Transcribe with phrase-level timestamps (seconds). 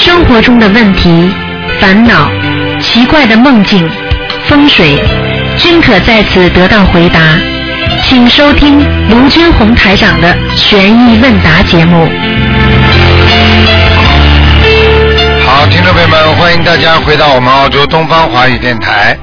[0.00, 1.30] 生活中的问题、
[1.78, 2.30] 烦恼、
[2.80, 3.86] 奇怪的梦境、
[4.48, 4.98] 风水，
[5.58, 7.38] 均可在此得到回答。
[8.02, 8.78] 请收听
[9.10, 12.08] 卢军红台长的悬疑问答节目。
[15.44, 19.14] 好，听众朋友们，欢迎大家回到我们澳洲东方华语电台。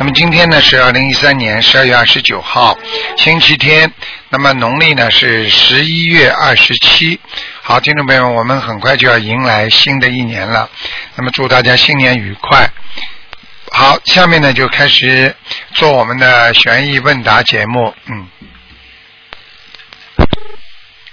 [0.00, 2.76] 那么今天呢是二零一三年十二月二十九号，
[3.16, 3.88] 星期天。
[4.30, 7.20] 那么农历呢是十一月二十七。
[7.66, 10.68] 好，听众朋友们，我们很快就要迎来新的一年了。
[11.16, 12.68] 那么祝大家新年愉快。
[13.72, 15.34] 好，下面呢就开始
[15.72, 17.94] 做我们的悬疑问答节目。
[18.04, 18.28] 嗯。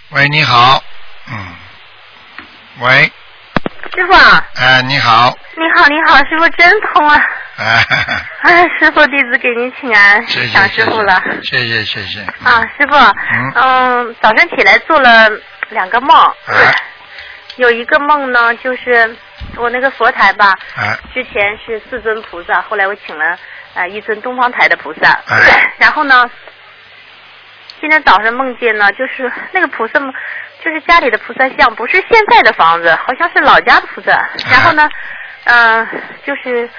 [0.09, 0.83] 喂，你好。
[1.31, 1.47] 嗯。
[2.81, 3.09] 喂。
[3.95, 5.33] 师傅啊，哎，你好。
[5.55, 7.21] 你好，你好，师傅真通啊！
[7.59, 7.85] 哎，
[8.43, 11.21] 哎，师傅弟子给您请安，谢谢想师傅了。
[11.43, 12.19] 谢谢谢谢。
[12.43, 15.29] 啊，师傅，嗯嗯，早上起来做了
[15.71, 16.15] 两个梦，
[16.47, 16.73] 哎
[17.57, 19.15] 有一个梦呢，就是
[19.57, 23.37] 我那个佛台吧，哎之前是四尊菩萨，后来我请了
[23.73, 26.29] 呃一尊东方台的菩萨，哎 然后呢，
[27.79, 29.99] 今天早上梦见呢，就是 那个菩萨，
[30.63, 34.11] 就是家里的菩萨像，不是现在的房子，好像是老家的菩萨，
[34.49, 34.87] 然后呢，
[35.45, 35.87] 嗯、
[36.25, 36.69] 就是。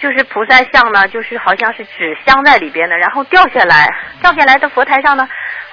[0.00, 3.92] 就是菩萨像呢，就是好像是纸镶在里边的，然后掉下来，
[4.22, 5.28] 掉下来的佛台上呢，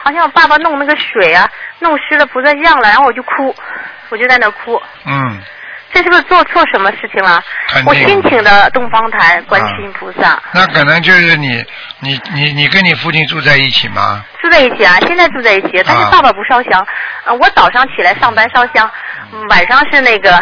[0.05, 3.55] 好像我爸爸弄那个水啊，弄湿了菩萨像了，然后我就哭，
[4.09, 5.41] 我就在那哭，嗯，
[5.91, 7.41] 这是不是做错什么事情了
[7.87, 11.65] 我新请的东方台观世音菩萨、那可能就是你
[12.01, 14.23] 你你你跟你父亲住在一起吗？
[14.39, 16.87] 住在一起啊，现在住在一起，但是啊爸爸不烧香，
[17.25, 18.87] 呃，我早上起来上班烧香，
[19.33, 20.39] 嗯晚上是那个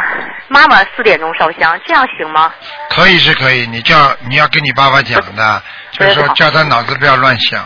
[0.50, 2.54] 妈妈四点钟烧香，这样行吗？
[2.90, 7.64] 可以是可以，你叫你要跟你爸爸讲的，就是说叫他脑子不要乱想，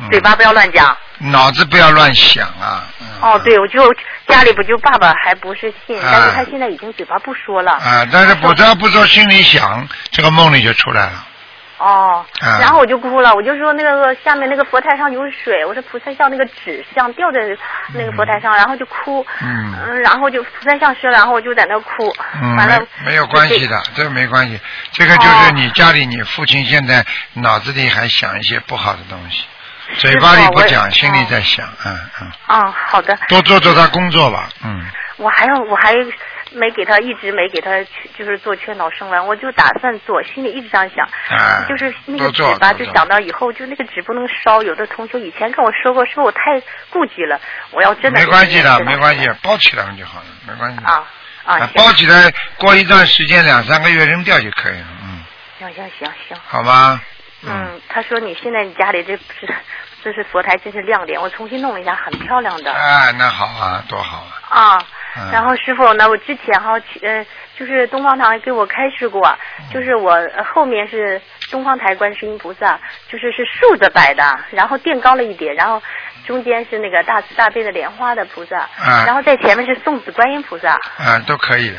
[0.00, 0.96] 嗯、嘴巴不要乱讲。
[1.20, 2.86] 脑子不要乱想啊。
[3.00, 3.82] 嗯、哦，对，我就
[4.26, 6.08] 家里不就爸爸还不是信，啊。
[6.10, 7.72] 但是他现在已经嘴巴不说了。
[7.72, 11.26] 啊，但是不只要不说心里想，这个梦里就出来了。
[11.78, 12.58] 哦，啊。
[12.60, 17.40] 然后我就哭了，我就说那个下面那个佛台上有水，我说菩萨像那个纸像掉在
[17.94, 20.00] 那个佛台上，然后就哭，嗯。
[20.02, 24.58] 然后就菩萨像湿了，然后我就在那哭，嗯，完了没没有关系的，这个没关系，
[24.92, 29.44] 这个就是你家里你父亲现在脑子里还想一些不好的东西，
[29.98, 34.84] 嘴巴里不讲，心里在想，嗯嗯，哦，好的，多做做他工作吧，嗯，
[35.16, 35.94] 我还要我还
[36.52, 41.06] 没给他一直没给他去就是做劝导生完，我就打算做，心里一直这样想，
[41.38, 47.40] 啊就是那个纸吧，就想到以后就那个纸不能烧，有的同学以前跟我说过，说我太顾忌了，
[47.70, 50.84] 我要真的没关系的，没关系，包起来就好了，没关系。
[50.84, 51.04] 啊
[51.44, 55.24] 啊，行包起来，过一段时间两三个月扔掉就可以了，嗯，
[55.58, 57.00] 行行行行，好吧？
[57.46, 59.48] 嗯，他说你现在你家里这不是
[60.02, 62.72] 这是佛台真是亮点，我重新弄了一下，很漂亮的。
[62.72, 64.84] 啊，那好啊，多好啊，啊。
[65.16, 65.30] 嗯。
[65.32, 67.26] 然后师傅那，我之前哈去呃，
[67.58, 69.26] 就是东方堂给我开示过，
[69.58, 69.66] 嗯。
[69.72, 75.82] 就是我呃后面是东方台观世音菩萨，就是是竖着摆的，然后垫高了一点，然后
[76.26, 81.78] 中间是那个大慈大悲的莲花的菩萨，嗯然后在前面是送子观音菩萨，啊，都可以的，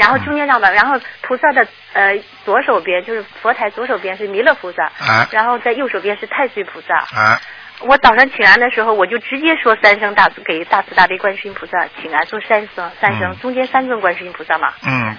[0.00, 5.28] 然后中间这样的，然后菩萨的呃左手边就是佛台左手边是弥勒菩萨，啊。
[5.30, 6.96] 然后在右手边是太岁菩萨。
[6.96, 7.38] 啊，
[7.80, 13.38] 我早上请安的时候，我就直接说三声大慈给大慈大悲观世音菩萨请安，说三声三声，嗯。
[13.40, 15.16] 中间三尊观世音菩萨嘛，嗯。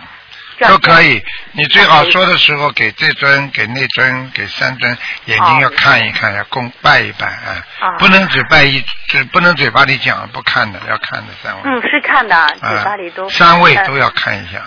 [0.70, 1.24] 都可以，
[1.54, 7.98] 你最好说的时候给这尊、给那尊、给三尊，眼睛要看一看，要供拜一拜啊，啊。
[7.98, 11.62] 不能只拜一，只不能嘴巴里讲不看的，要看的三位。
[11.64, 14.62] 嗯，是看的，嘴啊巴里都三位呃都要看一下。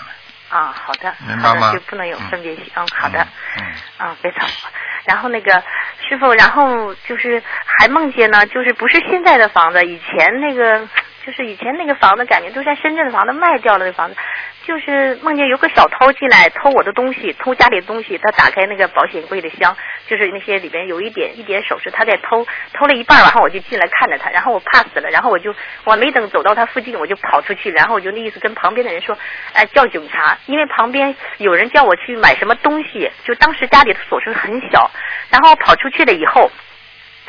[0.49, 1.73] 啊，好的，明白吗？
[1.73, 3.65] 就不能有分别心，嗯，好的，嗯。
[3.97, 4.69] 啊，非常好。
[5.05, 5.63] 然后那个
[6.07, 10.87] 师傅，然后就是还梦见呢，就是不是现在的房子，以前那个
[11.25, 14.15] 就是以前那个房子，感觉都在深圳的房子卖掉了，那房子
[14.63, 19.75] 就是梦见有个小偷进来偷我的东西，偷家里的东西，他打开那个保险柜的箱，
[20.07, 29.17] 就是那些里边有一点一点首饰，他在偷，偷了一半，然后我就进来看着他，然后我怕死了，然后我就我没等走到他附近，我就跑出去，然后我就那意思跟旁边的人说，
[29.53, 34.91] 哎，叫警察，因为旁边有人叫我去买什么东西，就当时家里的锁匙很小，
[35.31, 36.51] 然后跑出去了以后，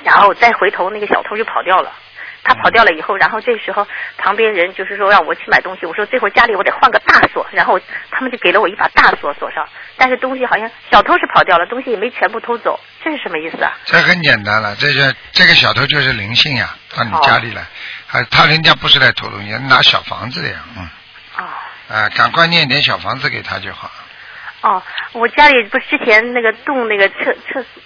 [0.04, 1.92] 然后再回头那个小偷就跑掉了。
[2.46, 13.76] 他跑掉了以后，然后这时候旁边人就是说让我去买东西，我说这会儿家里我得换个大锁，然后他们就给了我一把大锁锁上，但是东西好像小偷是跑掉了，东西也没全部偷走，这是什么意思啊？
[13.84, 17.62] 这很简单了，这个这个小偷就是灵性呀，到你哦家里来，
[18.12, 20.88] 啊，他人家不是来偷东西，拿小房子的呀，嗯，
[21.38, 21.48] 哦
[21.88, 23.90] 啊，赶快念点小房子给他就好。
[24.62, 24.82] 哦，
[25.12, 27.82] 我家里不是之前那个动那个厕厕所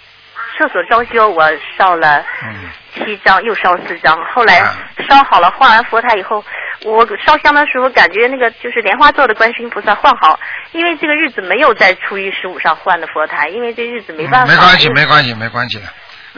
[0.57, 4.75] 厕所装修，我烧了嗯七张，又烧四张，后来啊
[5.09, 6.43] 烧好了，画完佛台以后，
[6.83, 10.39] 我烧香的时候感觉那个就是莲花座的观世音菩萨换好，
[10.71, 14.53] 因为这个日子没有在初一十五上换的佛台，因为这日子没办法。
[14.53, 15.85] 嗯没关系，没关系，没关系的，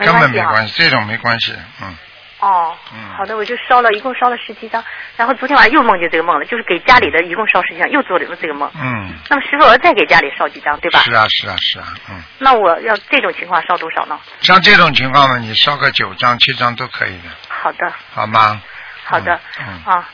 [0.05, 1.95] 根本没关系，这种没关系，嗯。
[2.43, 4.83] 哦，嗯好的，我就烧了，一共烧了十七张，
[5.15, 8.69] 然后昨天晚上又梦见这个梦了，就是给家里的一共烧十七张，又做了这个梦。
[8.75, 10.99] 嗯，那么师傅，我要再给家里烧几张，对吧？
[10.99, 14.19] 是啊，是啊，是啊，嗯，那我要这种情况烧多少呢？
[14.41, 18.61] 像这种情况呢，你烧个九张、七张都可以的，好的，好吗？
[19.05, 20.09] 好的，嗯啊，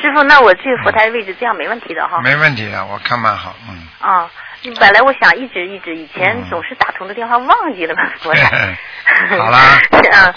[0.00, 2.20] 师傅，那我这个佛台位置这样没问题的哈。
[2.22, 3.86] 没问题的，我看蛮好，嗯。
[4.00, 4.28] 啊，
[4.80, 8.76] 本来我想一直一直以前嗯总是打通的电话忘记了把佛台。
[9.38, 9.58] 好啦
[9.90, 10.32] 是啊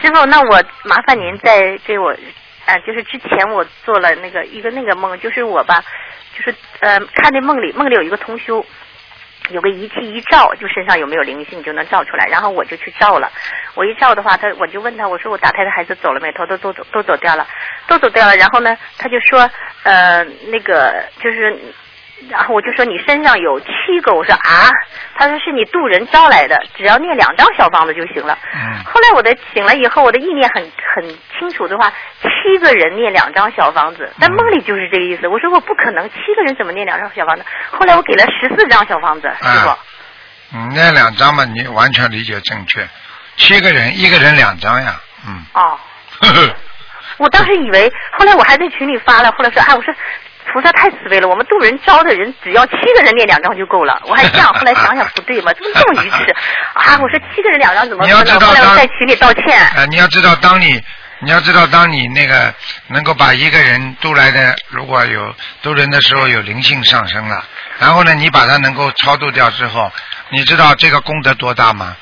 [0.00, 2.10] 师傅，那我麻烦您再给我，
[2.64, 5.82] 啊，就是之前我做了那个一个那个梦，就是我吧，
[6.36, 8.64] 就是呃看那梦里梦里有一个通修。
[9.50, 12.26] 有个仪器一照，就身上有没有灵性就能照出来。
[12.26, 13.30] 然后我就去照了，
[13.76, 16.32] 我一照的话，他我就问他，我说我打胎的孩子走了没？
[16.32, 17.46] 他说都都走都走掉了，
[17.86, 18.34] 都走掉了。
[18.34, 19.48] 然后呢，他就说
[19.84, 21.56] 呃那个就是
[22.30, 23.66] 然后我就说你身上有七
[24.02, 24.70] 个，我说啊，
[25.14, 28.36] 他说是你渡人招来的，只要念两张小房子就行了。
[28.54, 31.04] 嗯后来我的醒了以后，我的意念很很
[31.38, 31.92] 清楚的话，
[32.22, 35.28] 七个人念两张小房子，但梦里就是这个意思。
[35.28, 37.44] 我说我不可能，七个人怎么念两张小房子？
[37.70, 39.68] 后来我给了十四张小房子，师傅。
[39.68, 39.78] 啊
[40.54, 42.88] 嗯，那两张嘛，你完全理解正确。
[43.36, 44.94] 七个人，一个人两张呀，
[45.26, 45.44] 嗯。
[45.52, 45.78] 哦，
[47.18, 49.92] 我当时以为，后来我还在群里发了，后来说，哎，我说
[50.52, 54.00] 菩萨太慈悲了，我们渡人招的人只要七个人念两张就够了。
[54.08, 56.34] 我还这样，后来想想不对嘛，怎么这么愚痴
[56.74, 56.98] 啊？
[57.00, 58.22] 我说七个人两张怎么你要？
[58.24, 59.60] 知道在群里道歉。
[59.60, 60.82] 啊，你要知道，当你
[61.20, 62.52] 你要知道，当你那个
[62.88, 67.44] 能够把一个人渡来的，如果有渡人的时候有灵性上升了，
[67.78, 69.90] 然后呢，你把他能够超度掉之后，
[70.30, 71.96] 你知道这个功德多大吗？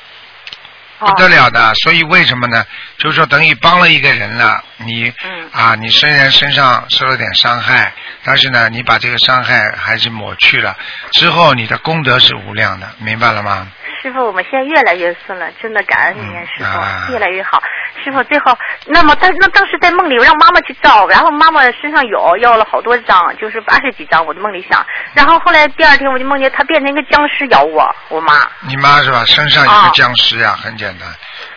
[0.99, 2.65] 不得了的，所以为什么呢？
[2.97, 7.93] 就是说等于帮了一个人了，你、嗯啊，你虽然身上受了点伤害，
[8.23, 10.75] 但是呢，你把这个伤害还是抹去了，
[11.11, 13.67] 之后你的功德是无量的，明白了吗？
[14.05, 17.59] 师傅，我们现在越来越顺了，真的感恩您，嗯师傅、啊越来越好。
[18.03, 18.55] 师傅，最后，
[18.85, 24.85] 那么当那当时在梦里，我让妈妈去照，然后妈妈身上有要了好多张，就是八十几张，我的梦里想。
[25.15, 28.47] 然后后来第二天我就梦见她变成一个僵尸咬我，我妈。
[28.67, 29.25] 你妈是吧？
[29.25, 31.09] 身上有个啊僵尸呀，很简单。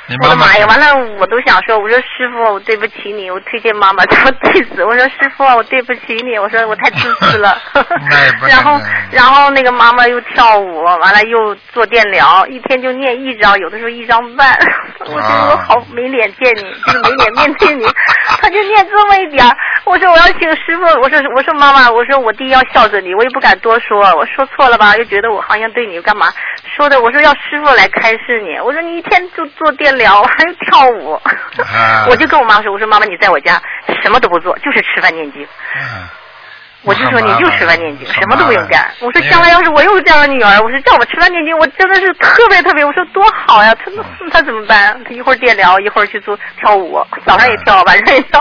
[0.08, 0.66] 你妈妈我的妈呀！
[0.66, 4.82] 完了，我都想说，我说师傅，我对不起你，我推荐妈妈怎么对死？
[4.82, 7.60] 我说师傅，我对不起你，我说我太自私了。
[8.49, 14.58] 然后，然后那个妈妈又跳舞，完了又做电疗，一天就念一张，有的时候一张半。
[15.00, 17.87] 我觉得我好没脸见你，就是没脸面对你。
[18.40, 26.28] 他就念这么一点儿我说我要请师傅，我说我说妈妈，我说我弟要孝顺你，我也不敢多说，我说错了吧，又觉得我好像对你干嘛
[26.76, 31.12] 说的，我说要师傅来开示你，我说你一天就做电疗，还有跳舞，
[31.62, 33.60] 啊 我就跟我妈说，我说妈妈你在我家
[34.02, 35.42] 什么都不做，就是吃饭念经。
[35.42, 36.08] 嗯
[36.84, 38.88] 我就说你就吃饭念经，什么都不用干。
[39.00, 43.74] 我说将来要是我有这样的女儿，我说叫我吃饭念经，我真的是特别特别，我说多好呀！
[43.74, 43.90] 她
[44.30, 44.98] 她怎么办？
[45.04, 48.40] 她一会儿电疗，一会儿去做跳舞，早上也跳，晚上也跳，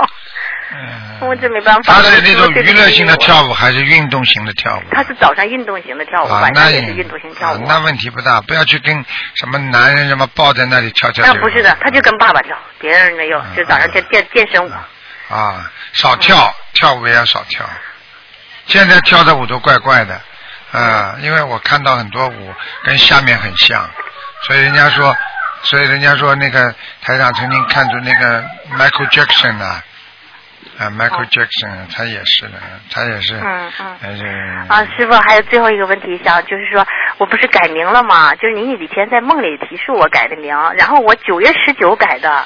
[0.71, 1.93] 嗯我这没办法。
[1.93, 4.83] 他是那种娱乐性的，跳舞还是运动型的跳舞？
[4.91, 7.55] 他是早上运动型的跳舞，啊，晚那也上也是运动型跳舞。
[7.55, 9.03] 啊那问题不大，不要去跟
[9.35, 11.25] 什么男人什么抱在那里跳跳。
[11.25, 14.71] 啊，不是的，他就跟爸爸跳，别人没有，就早上健健健身舞。
[15.29, 17.67] 啊，少跳，跳舞也要少跳。
[18.67, 20.21] 现在跳的舞都怪怪的，
[20.71, 22.53] 啊，因为我看到很多舞
[22.83, 23.89] 跟下面很像，
[24.43, 25.15] 所以人家说，
[25.63, 28.43] 所以人家说那个台长曾经看出那个
[28.77, 29.81] Michael Jackson 啊，
[30.77, 32.59] 啊，Michael Jackson 他也是的，
[32.91, 33.71] 他也是，嗯
[34.03, 34.67] 嗯。
[34.67, 36.85] 啊，师傅，还有最后一个问题想，就是说
[37.17, 38.35] 我不是改名了吗？
[38.35, 42.45] 就是您以前在梦里提示我改的名，然后我九月十九改的，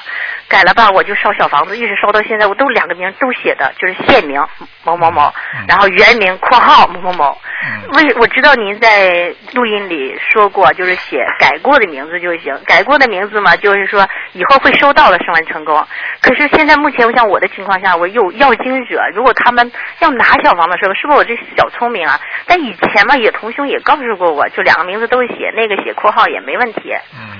[0.51, 4.45] 改了吧，我就烧小房子，一直烧到现在，我都两个名都写的，就是现名
[4.83, 7.37] 某某某，嗯然后原名（括号某某某）。
[7.63, 15.85] 嗯为我知道您在录音里说过，就是写改过的名字就行，改过的名字嘛，就是说以后会收到了，升完成功。
[16.21, 22.19] 可是现在目前，像我的情况下，我有要经者，如果他们要拿小房的时候，是不是我这小聪明啊？
[22.47, 26.93] 但以前嘛，也同兄也告诉过我，就两个名字都写，那个写括号也没问题。
[27.13, 27.37] 嗯，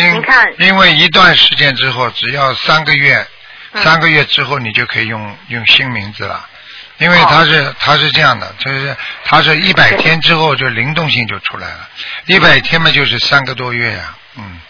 [0.00, 0.52] 因您看。
[0.58, 3.26] 因为一段时间之后，只要三个月，
[3.72, 3.82] 嗯。
[3.82, 6.48] 三个月之后你就可以用用新名字了。
[6.98, 11.88] 因为它是、它是这样的，就是它是一百天之后就灵动性就出来了，
[12.26, 14.60] 一百天嘛就是三个多月呀、嗯，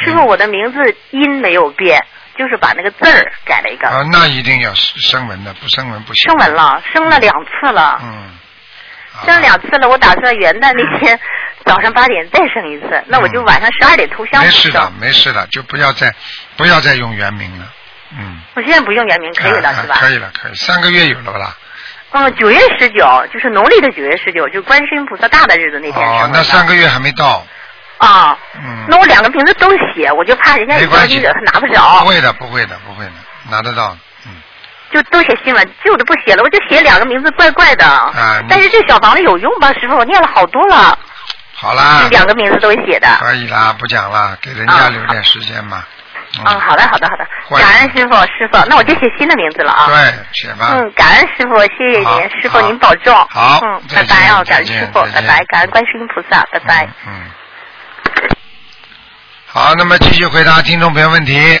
[0.00, 0.78] 师傅，我的名字
[1.10, 2.00] 音没有变，
[2.38, 6.30] 就是把那个字儿改了一个，啊，那一定要声纹的，不声纹不行。
[6.30, 7.98] 升文了，升了两次了。
[8.00, 8.30] 嗯，
[9.16, 9.26] 啊。
[9.26, 11.18] 升两次了，我打算元旦那天
[11.66, 16.14] 早上八点再生一次，那我就晚上十二点头香没事的。，没事的，就不要再
[16.56, 17.66] 不要再用原名了。
[18.16, 19.96] 嗯，我现在不用原名可以了、啊是吧？
[19.98, 21.54] 可以了，可以，三个月有了不啦？
[22.12, 27.44] 嗯，九月十九就是农历的九月十九，就观世音菩萨大的日子那天哦那三个月还没到，
[27.98, 28.38] 啊。
[28.54, 28.86] 嗯。
[28.88, 33.12] 那我两个名字都写，我就怕人家有没关系他拿不着不，会的，不会的，不会的，
[33.50, 33.98] 拿得到。
[34.24, 34.32] 嗯，
[34.92, 37.84] 就都写新闻，旧的不写了，我就写两个名字，怪怪的。
[37.84, 39.96] 啊但是这小房子有用吧，师傅？
[39.96, 40.96] 我念了好多了，
[41.58, 43.08] 好啦，两个名字都写的。
[43.18, 45.82] 可以啦，不讲了，给人家啊留点时间嘛。
[46.38, 47.26] 嗯，好的，好的，好的。
[47.58, 49.86] 感恩师傅，师傅，那我就写新的名字了啊。
[49.86, 50.72] 对，写吧。
[50.74, 53.14] 嗯，感恩师傅，谢谢您，师傅您保重。
[53.30, 56.84] 好嗯，再见拜拜啊，感恩师傅，拜拜，感恩观世音菩萨，拜拜。
[57.06, 57.12] 嗯。
[57.14, 57.30] 嗯
[59.46, 61.58] 好，那么继续回答听众朋友问题。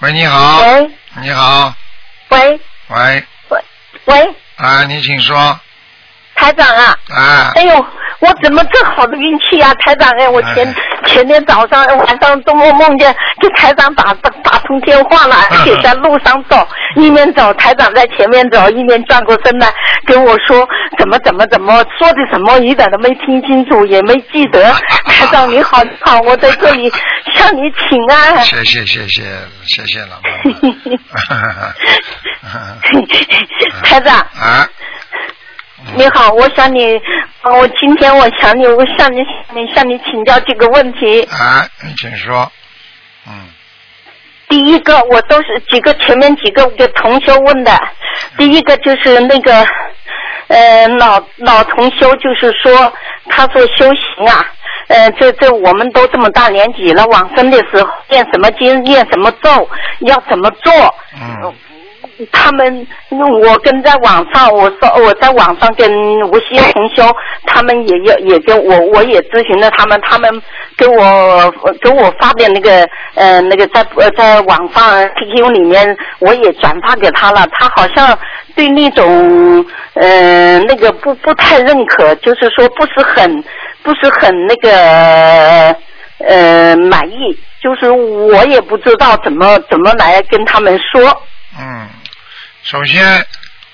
[0.00, 0.60] 喂，你好。
[0.60, 1.74] 喂你好。
[2.30, 3.24] 喂喂，
[4.06, 5.60] 喂，啊，你请说。
[6.34, 6.98] 台长啊！
[7.10, 7.86] 啊哎，呦，
[8.20, 10.28] 我怎么这好的运气啊，台长哎！
[10.28, 10.74] 我前、哎
[11.06, 16.66] 前天早上晚上做梦梦见给台长打打打通电话了，而且在路上走，
[16.96, 19.70] 一面走台长在前面走，一面转过身来
[20.06, 20.66] 跟我说
[20.98, 24.64] 怎么怎么怎么说的什么，一点都没听清楚，也没记得。
[25.06, 26.90] 台长你好，你好，我在这里
[27.34, 28.42] 向你请安。
[28.42, 29.22] 谢谢谢谢
[29.66, 31.74] 谢谢老妈妈。
[33.84, 34.66] 台长，啊，
[35.96, 37.00] 你好，我想你，
[37.42, 41.22] 呃我今天我想你，我向你向你向你请教几个问题。
[41.24, 42.50] 啊，你请说。
[43.26, 43.32] 嗯
[44.46, 47.72] 第一个，我都是几个前面几个的同修问的，
[48.36, 49.66] 第一个就是那个，
[50.48, 52.92] 呃，老老同修就是说，
[53.30, 54.46] 他说修行啊，
[54.88, 59.68] 呃，这这我们都这么大年纪了，往生的时候念什么经，念什么咒，
[60.00, 60.72] 要怎么做？
[61.20, 61.52] 嗯
[62.30, 65.90] 他们，我跟在网上，我说我在网上跟
[66.28, 67.04] 无锡同修，
[67.46, 70.42] 他们也也也跟我，我也咨询了他们，他们
[70.76, 71.50] 给我
[71.82, 78.16] 给我发的那个呃那个在呃在网上 QQ 里面，我也转发给他了，他好像
[78.54, 83.42] 对那种呃那个不不太认可，就是说不是很
[83.82, 85.76] 不是很那个
[86.26, 91.22] 呃满意，就是我也不知道怎么怎么来跟他们说。
[91.56, 91.86] 嗯，
[92.64, 93.26] 首先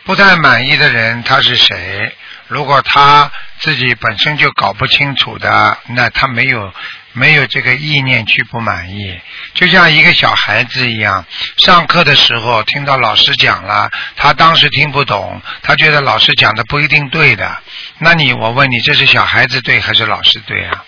[0.04, 2.12] 不太满意的人他是谁？
[2.48, 3.30] 如果他
[3.60, 6.72] 自己本身就搞不清楚的，那他没有
[7.12, 9.20] 没有这个意念去不满意。
[9.54, 11.24] 就像一个小孩子一样，
[11.58, 17.62] 上课的时候听到老师讲了，他当时听不懂，他觉得老师讲的不一定对的。
[17.98, 20.84] 那你我问你，这是小孩子对还是老师对啊？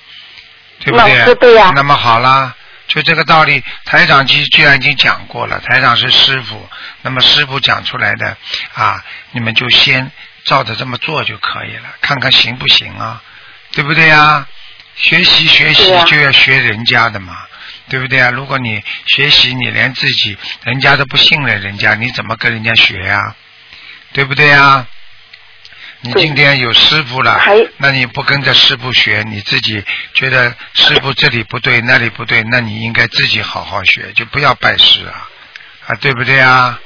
[0.81, 1.19] 对不对？
[1.19, 2.53] 老师对呀那么好啦，
[2.93, 6.69] 就这个道理，台长既既然已经讲过了，台长是师傅，
[7.01, 8.37] 那么师傅讲出来的
[8.75, 10.11] 啊，你们就先
[10.45, 13.23] 照着这么做就可以了，看看行不行啊，
[13.71, 14.47] 对不对呀？
[14.95, 17.35] 学习学习就要学人家的嘛，
[17.89, 18.29] 对不对啊？
[18.29, 23.35] 如果你学习你连自己人家都不信任人家，你怎么跟人家学呀？
[24.13, 24.87] 对不对呀？
[26.05, 27.41] 你今天有师傅了，
[27.77, 35.29] 那你不跟着师傅学，你自己觉得师傅这里不对 那里不对，那你应该自己好好学，就不要拜师啊，
[35.87, 36.77] 啊，对不对啊？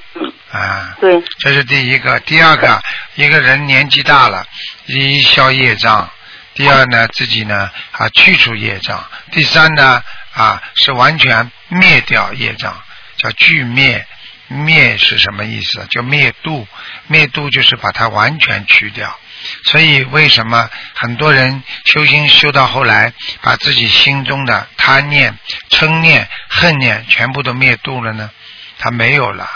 [0.52, 2.20] 啊，对，这是第一个。
[2.20, 2.82] 第二个，
[3.14, 4.44] 一个人年纪大了，
[4.86, 6.10] 第一消业障，
[6.54, 10.02] 第二呢自己呢啊去除业障，第三呢
[10.34, 12.76] 啊是完全灭掉业障，
[13.16, 14.06] 叫俱灭。
[14.48, 15.86] 灭是什么意思？
[15.90, 16.66] 就灭度，
[17.06, 19.18] 灭度就是把它完全去掉。
[19.64, 23.12] 所以为什么很多人修心修到后来，
[23.42, 25.38] 把自己心中的贪念、
[25.70, 28.30] 嗔念、恨念全部都灭度了呢？
[28.78, 29.48] 他没有了。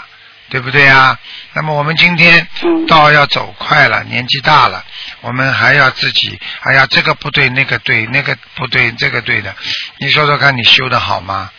[0.49, 1.17] 对不对啊？
[1.53, 2.45] 那么我们今天
[2.85, 4.83] 道要走快了，年纪大了，
[5.21, 9.55] 我们还要自己，哎呀，这个不对，那个对，那个不对，这个对的，
[9.99, 11.49] 你说说看，你修的好吗？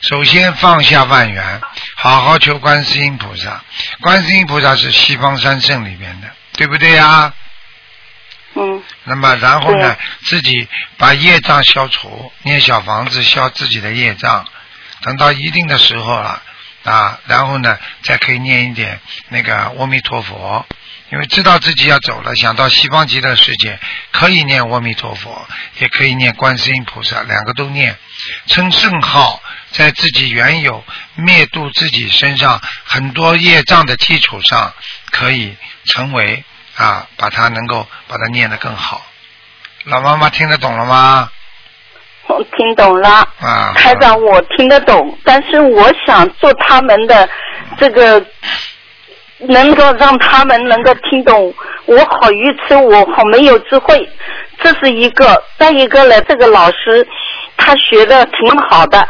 [0.00, 1.60] 首先放下万缘，
[1.94, 3.62] 好好求观世音菩萨。
[4.00, 7.32] 观世音菩萨是西方三圣里面的，对不对呀？
[8.54, 14.44] 嗯那么然后呢，自己把业障消除，念小房子消自己的业障，
[15.02, 16.42] 等到一定的时候了
[16.84, 20.66] 啊，然后呢，再可以念一点那个阿弥陀佛，
[21.12, 23.78] 因为知道自己要走了，想到西方极乐世界，
[24.12, 25.46] 可以念阿弥陀佛，
[25.78, 27.96] 也可以念观世音菩萨，两个都念，
[28.46, 30.84] 称圣号，在自己原有
[31.16, 34.72] 灭度自己身上很多业障的基础上，
[35.10, 36.44] 可以成为
[36.76, 39.04] 啊，把它能够把它念得更好。
[39.84, 41.30] 老妈妈听得懂了吗？
[42.28, 43.28] 我听懂了。
[43.40, 47.28] 啊，台长，我听得懂，但是我想做他们的
[47.76, 48.24] 这个，
[49.48, 51.52] 能够让他们能够听懂。
[51.86, 54.08] 我好愚痴，我好没有智慧，
[54.58, 55.42] 这是一个。
[55.58, 57.06] 再一个呢，这个老师
[57.56, 59.06] 他学的挺好的，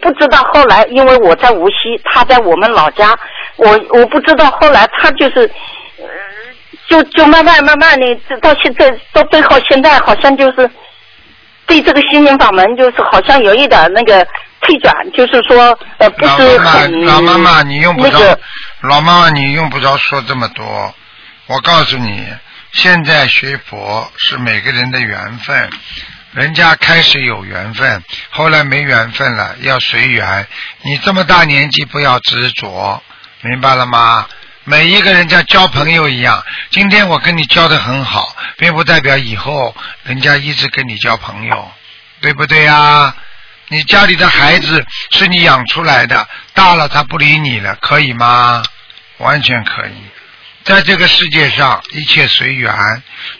[0.00, 3.18] 不知道后来，因为我在无锡，他在我们老家，
[3.56, 5.50] 我我不知道后来他就是，
[5.98, 6.06] 呃
[6.88, 10.70] 就就慢慢慢慢的，直到现在到最后，现在好像就是
[11.66, 14.24] 对这个心灵法门，就是好像有一点那个
[14.60, 16.58] 退转，就是说呃不老是
[17.04, 18.40] 老妈妈，你用不着，那个
[18.82, 20.94] 老妈妈你用不着说这么多。
[21.46, 22.26] 我告诉你，
[22.72, 25.70] 现在学佛是每个人的缘分，
[26.32, 30.46] 人家开始有缘分，后来没缘分了，要随缘。
[30.82, 33.00] 你这么大年纪不要执着，
[33.42, 34.26] 明白了吗？
[34.64, 39.74] 每一个人像交朋友一样，今天我跟你交的很好，并不代表以后
[40.04, 41.70] 人家一直跟你交朋友，
[42.20, 43.14] 对不对呀？
[43.72, 48.62] 你家里的孩子是你养出来的，大了他不理你了，可以吗？
[49.16, 49.92] 完全可以。
[50.62, 52.70] 在这个世界上，一切随缘。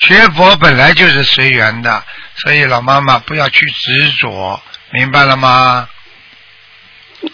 [0.01, 2.03] 学佛本来就是随缘的，
[2.37, 4.59] 所以老妈妈不要去执着，
[4.91, 5.87] 明白了吗？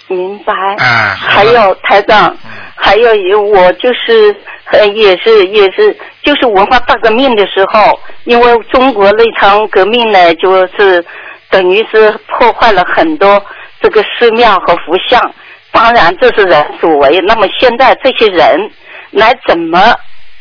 [0.09, 0.53] 明白。
[0.79, 2.37] 哎还有台长，
[2.75, 4.37] 还有一我就是
[4.73, 11.03] 呃也是也是就是文化大革命的时候，因为中国那场革命呢，就是
[11.51, 13.43] 等于是破坏了很多
[13.81, 15.35] 这个寺庙和佛像。
[15.71, 18.71] 当然这是人所为，那么现在这些人
[19.11, 19.95] 来怎么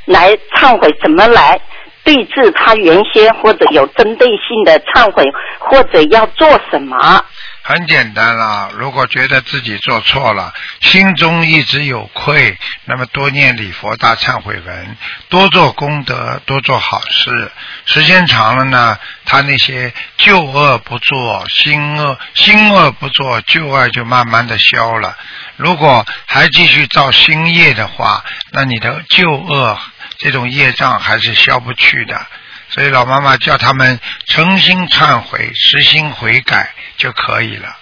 [0.05, 1.59] 来忏悔，怎么来
[2.03, 5.23] 对峙他原先或者有针对性的忏悔，
[5.59, 7.23] 或者要做什么？
[7.67, 14.97] 很简单啦，如果觉得自己做错了，心中一直有愧，那么多念礼佛大忏悔文，
[15.27, 17.51] 多做功德，多做好事。
[17.85, 25.17] 时间长了呢，他那些旧恶不做，新恶新恶不做，旧恶就慢慢的消了。
[25.57, 29.77] 如果还继续造新业的话，那你的旧恶
[30.19, 32.25] 这种业障还是消不去的。
[32.69, 37.75] 所以老妈妈叫他们诚心忏悔、实心悔改就可以了。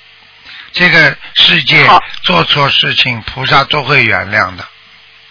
[0.72, 1.88] 这个世界
[2.24, 4.64] 做错事情，菩萨都会原谅的，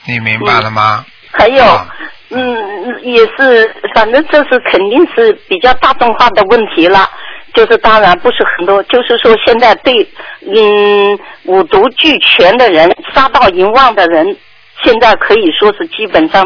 [0.06, 1.04] 你明白了吗？
[1.32, 1.86] 还有啊，
[2.30, 7.10] 嗯，也是，反正这是肯定是比较大众化的问题了。
[7.52, 9.94] 就是当然不是很多，就是说现在对
[10.40, 14.36] 嗯五毒俱全的人、杀盗淫妄的人，
[14.82, 16.42] 现在可以说是基本上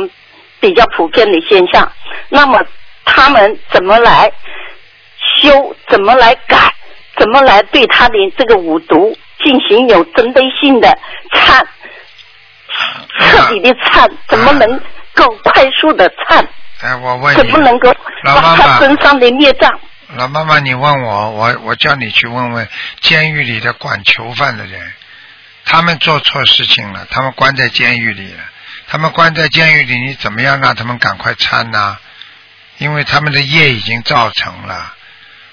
[0.60, 1.90] 比较普遍的现象。
[2.28, 2.62] 那么
[3.08, 4.30] 他们怎么来
[5.42, 5.74] 修？
[5.88, 6.74] 怎么来改？
[7.16, 10.88] 怎么来对他的这个五毒进行有针对性的
[11.32, 11.64] 忏？
[13.18, 14.80] 彻底的忏，怎么能
[15.14, 16.46] 够快速的忏？
[16.80, 17.92] 哎，我问怎么能你，够
[18.22, 19.80] 把老妈妈他身上的孽障？
[20.16, 22.68] 老妈妈，你问我，我我叫你去问问
[23.00, 24.92] 监狱里的管囚犯的人，
[25.64, 28.44] 他们做错事情了，他们关在监狱里了，
[28.86, 31.96] 他们关在监狱里，你怎么样让他们赶快忏呢？
[32.78, 34.94] 因为他们的业已经造成了，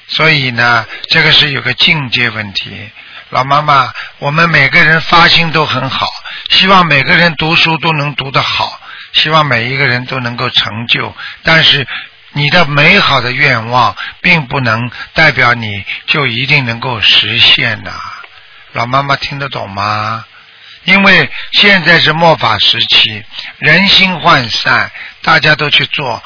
[0.08, 2.90] 所以呢，这个是有个境界问题。
[3.30, 6.08] 老妈妈，我们每个人发心都很好，
[6.50, 8.80] 希望每个人读书都能读得好，
[9.14, 11.14] 希望每一个人都能够成就。
[11.44, 11.88] 但是
[12.34, 17.92] 你的美好的愿望，并不能代表你就一定能够实现呐、
[18.74, 20.24] 老妈妈听得懂吗？
[20.84, 23.26] 因为现在是末法时期，
[23.58, 24.92] 人心涣散，
[25.24, 26.24] 大家都去做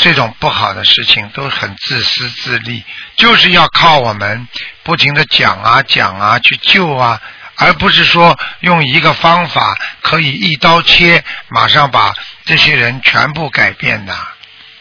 [0.00, 2.82] 这种不好的事情，都很自私自利，
[3.16, 4.48] 就是要靠我们
[4.82, 7.20] 不停的讲啊讲啊去救啊，
[7.56, 12.14] 而不是说用一个方法可以一刀切，马上把
[12.46, 14.16] 这些人全部改变的。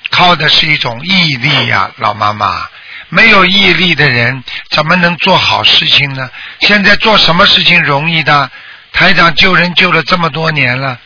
[0.09, 2.67] 靠的是一种毅力呀、老妈妈。
[3.09, 6.29] 没有毅力的人怎么能做好事情呢？
[6.61, 8.49] 现在做什么事情容易的？
[8.91, 10.99] 台长救人救了这么多年了，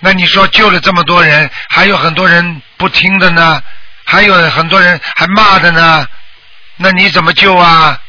[0.00, 3.60] 那你说救了这么多人，还有很多人不听的呢，
[4.04, 6.06] 还有很多人还骂的呢，
[6.76, 8.00] 那你怎么救啊？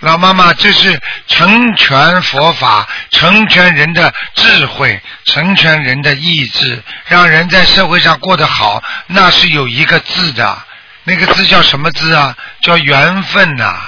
[0.00, 10.58] 老妈妈，这是成全佛法，成全人的智慧，成全人的意志，让人在社会上过得好，那是有一个字的，
[11.04, 12.36] 那个字叫什么字啊？
[12.60, 13.80] 叫缘分呐、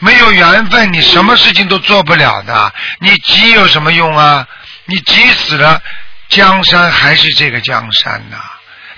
[0.00, 2.74] 没有缘分，你什么事情都做不了的。
[2.98, 4.46] 你急有什么用啊？
[4.84, 5.80] 你急死了，
[6.28, 8.36] 江山还是这个江山呐、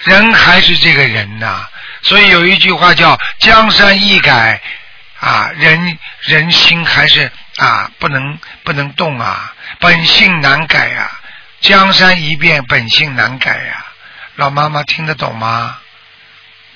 [0.05, 1.67] 人还是这个人呐、
[2.03, 4.61] 所以有一句话叫“江山易改”，
[5.21, 11.21] 啊，人人心还是啊不能不能动啊，本性难改啊，
[11.61, 13.85] 江山一变，本性难改呀、
[14.37, 15.77] 老妈妈听得懂吗？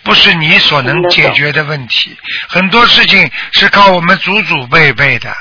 [0.02, 2.14] 不是你所能解决的问题，
[2.48, 5.34] 很多事情是靠我们祖祖辈辈的，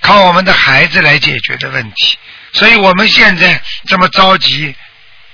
[0.00, 2.18] 靠我们的孩子来解决的问题。
[2.52, 4.74] 所以我们现在这么着急，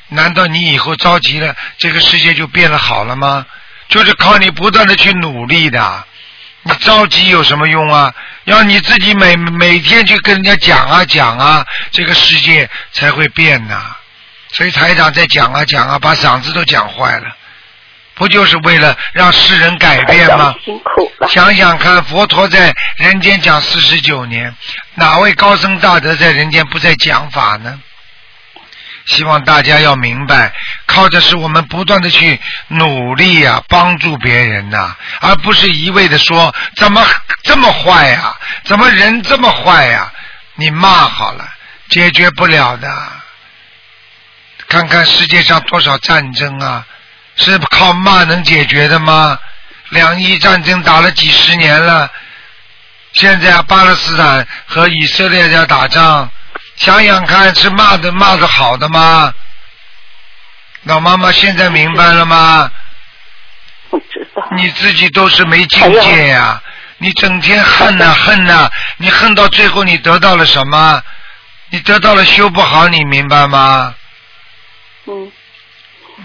[0.09, 3.47] 难道你以后着急了，这个世界就变得好了吗？
[3.89, 6.05] 就是靠你不断的去努力的。
[6.63, 8.15] 你着急有什么用啊？
[8.45, 13.97] 要你自己每每天去跟人家讲啊讲啊，这个世界才会变呐。
[14.53, 17.37] 所以台长在讲啊讲啊，把嗓子都讲坏了，
[18.21, 20.55] 不就是为了让世人改变吗？
[20.63, 21.27] 辛苦了。
[21.29, 24.55] 想想看，佛陀在人间讲四十九年，
[24.97, 27.81] 哪位高僧大德在人间不在讲法呢？
[29.07, 30.53] 希望大家要明白，
[30.85, 37.03] 靠的是我们不断的去努力呀、帮助别人呐、而不是一味的说怎么
[37.43, 40.13] 这么坏呀、怎么人这么坏呀、
[40.57, 41.49] 你骂好了，
[41.89, 42.95] 解决不了的。
[44.69, 46.87] 看看世界上多少战争啊，
[47.37, 49.39] 是靠骂能解决的吗？
[49.91, 52.09] 两伊战争打了几十年了，
[53.15, 56.31] 现在巴勒斯坦和以色列在打仗，
[56.77, 59.33] 想想看，是骂的骂的好的吗？
[60.85, 62.71] 老妈妈现在明白了吗？
[63.91, 64.47] 不知道。
[64.57, 66.63] 你自己都是没境界呀、
[66.99, 71.03] 你整天恨呐、恨呐、你恨到最后你得到了什么？
[71.71, 73.95] 你得到了修不好，你明白吗？
[75.07, 75.33] 嗯，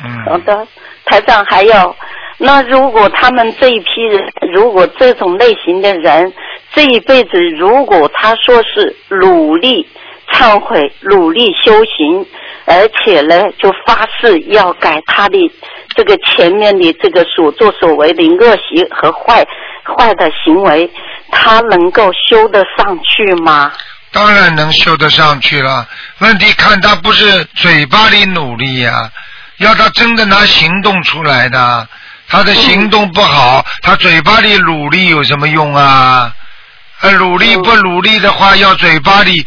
[0.04, 0.68] 嗯好嗯，的，
[1.06, 1.96] 台长还有，
[2.38, 6.34] 那如果他们这一批人，如果这种类型的人，
[6.74, 9.88] 这一辈子如果他说是努力
[10.34, 12.26] 忏悔、努力修行，
[12.66, 15.52] 而且呢就发誓要改他的
[15.96, 19.48] 这个前面的这个所作所为的恶习和坏
[19.98, 20.90] 坏的行为，
[21.32, 23.72] 他能够修得上去吗？
[24.12, 25.86] 当然能修得上去了。
[26.20, 29.12] 问题看他不是嘴巴里努力呀、
[29.58, 31.88] 要他真的拿行动出来的。
[32.28, 36.34] 他的行动不好，他嘴巴里努力有什么用啊？
[37.02, 39.46] 呃，努力不努力的话，要嘴巴里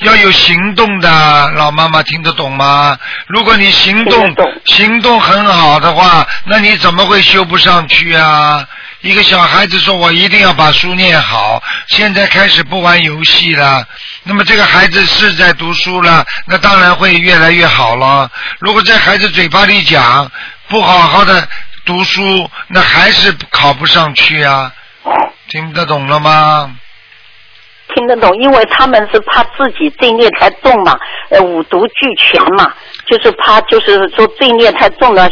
[0.00, 2.98] 要有行动的，老妈妈听得懂吗？
[3.28, 4.34] 如果你行动
[4.64, 8.66] 行动很好的话，那你怎么会修不上去啊？
[9.04, 13.86] 一个小孩子说：“我一定要把书念好。”现在开始不玩游戏了，
[14.22, 18.30] 那么这个孩子是在读书了，那当然会越来越好了。
[18.60, 20.30] 如果在孩子嘴巴里讲
[20.68, 21.46] 不好好的
[21.84, 24.72] 读书，那还是考不上去啊。
[25.48, 26.74] 听得懂了吗？
[27.94, 32.72] 听得懂，因为他们是怕自己罪孽太重嘛，呃，五毒俱全嘛，
[33.06, 35.28] 就是怕就是说罪孽太重了，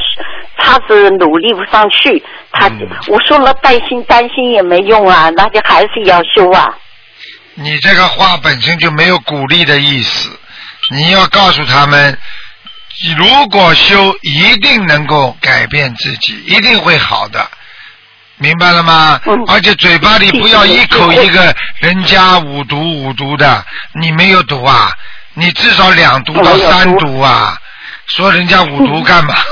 [0.56, 2.22] 他是努力不上去。
[2.52, 6.72] 他、嗯我说了担心担心也没用啊，那就还是要修啊。
[7.54, 10.30] 你这个话本身就没有鼓励的意思，
[10.90, 12.18] 你要告诉他们，
[13.16, 17.46] 如果修，一定能够改变自己，一定会好的，
[18.38, 19.20] 明白了吗？
[19.26, 24.90] 嗯而且嘴巴里不要一口一个人家五毒五毒的，你没有毒啊？
[25.34, 27.56] 你至少两毒到三毒啊！
[28.06, 29.34] 说人家五毒干嘛？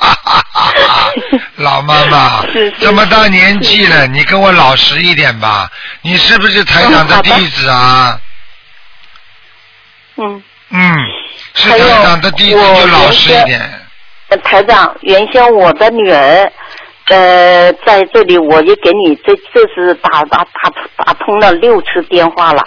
[1.56, 5.70] 老妈妈是是，这么大年纪了，你跟我老实一点吧。
[6.02, 8.18] 你是不是台长的弟子啊？
[10.16, 10.96] 嗯，嗯，
[11.54, 13.60] 是台长的弟子就老实一点。
[14.28, 16.52] 呃台长，原先我的女儿。
[17.08, 22.62] 呃，在这里我也给你这这次打打打打通了六次电话了。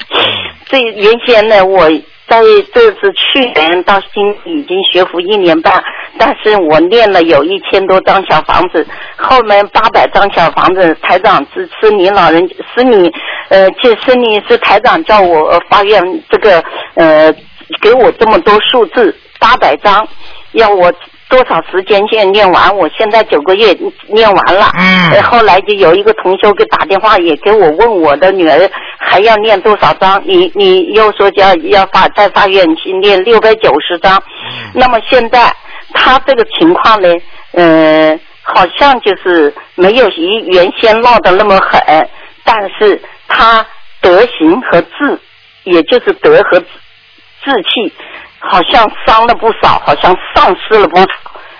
[0.65, 1.89] 这原先呢，我
[2.27, 2.41] 在
[2.73, 5.83] 这次去年到今已经学佛一年半，
[6.17, 8.85] 但是我念了有一千多张小房子，
[9.17, 13.11] 后面八百张小房子，台长支持你老人是你
[13.49, 16.63] 呃，就是你是台长叫我呃发愿这个
[16.95, 17.33] 呃
[17.81, 20.07] 给我这么多数字八百张，
[20.53, 20.91] 要我。
[21.33, 22.77] 多少时间先念完？
[22.77, 23.75] 我现在九个月
[24.07, 24.69] 念完了。
[24.77, 28.69] 嗯呃后来就有一个同修给打电话，也给我问我的女儿
[28.99, 30.21] 还要念多少章？
[30.27, 34.21] 你你又说要要发再发愿去念六百九十章。
[34.75, 35.51] 那么现在
[35.91, 37.09] 他这个情况呢，
[37.53, 41.81] 呃，好像就是没有原原先闹得那么狠，
[42.43, 43.65] 但是他
[44.01, 45.19] 德行和志，
[45.63, 47.91] 也就是德和志气，
[48.39, 51.05] 好像伤了不少，好像丧失了不少，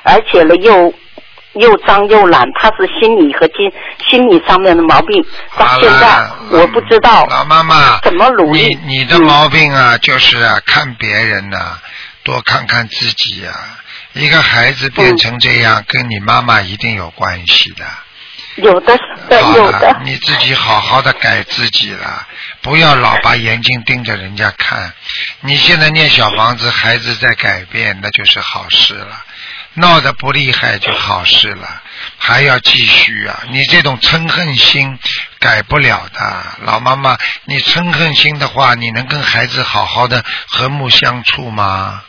[0.04, 0.94] 而且呢又
[1.54, 3.72] 又脏又懒，他是心理和精
[4.10, 5.24] 心理上面的毛病。
[5.58, 8.78] 到现在，我不知道老妈妈怎么努力。
[8.86, 11.80] 你你的毛病啊，就是啊，看别人呐、
[12.24, 13.52] 多看看自己呀、
[14.14, 17.86] 一个孩子变成这样，跟你妈妈一定有关系的。
[18.56, 22.28] 有的是的，有的，，你自己好好的改自己了，
[22.62, 24.94] 不要老把眼睛盯着人家看。
[25.42, 29.24] 你现在念小房子，孩子在改变，那就是好事了。
[29.76, 31.82] 闹得不厉害就好事了，
[32.18, 33.44] 还要继续啊！
[33.50, 35.00] 你这种嗔恨心
[35.40, 42.04] 改不了的，老妈妈，你嗔恨心的话，你能跟孩子好好的和睦相处吗？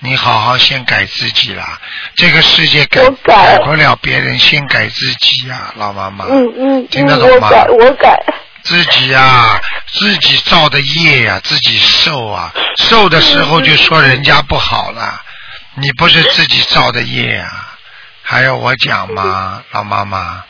[0.00, 1.78] 你好好先改自己啦，
[2.16, 3.56] 这个世界改我改。
[3.64, 6.26] 不了别人，先改自己呀、老妈妈。
[6.26, 7.48] 嗯嗯嗯，听得懂吗？
[7.48, 8.20] 我改我改，
[8.64, 9.60] 自己呀、
[9.92, 15.22] 自己造的业呀、自己受啊，受的时候就说人家不好了，
[15.76, 17.76] 你不是自己造的业啊，
[18.22, 20.44] 还要我讲吗，老妈妈？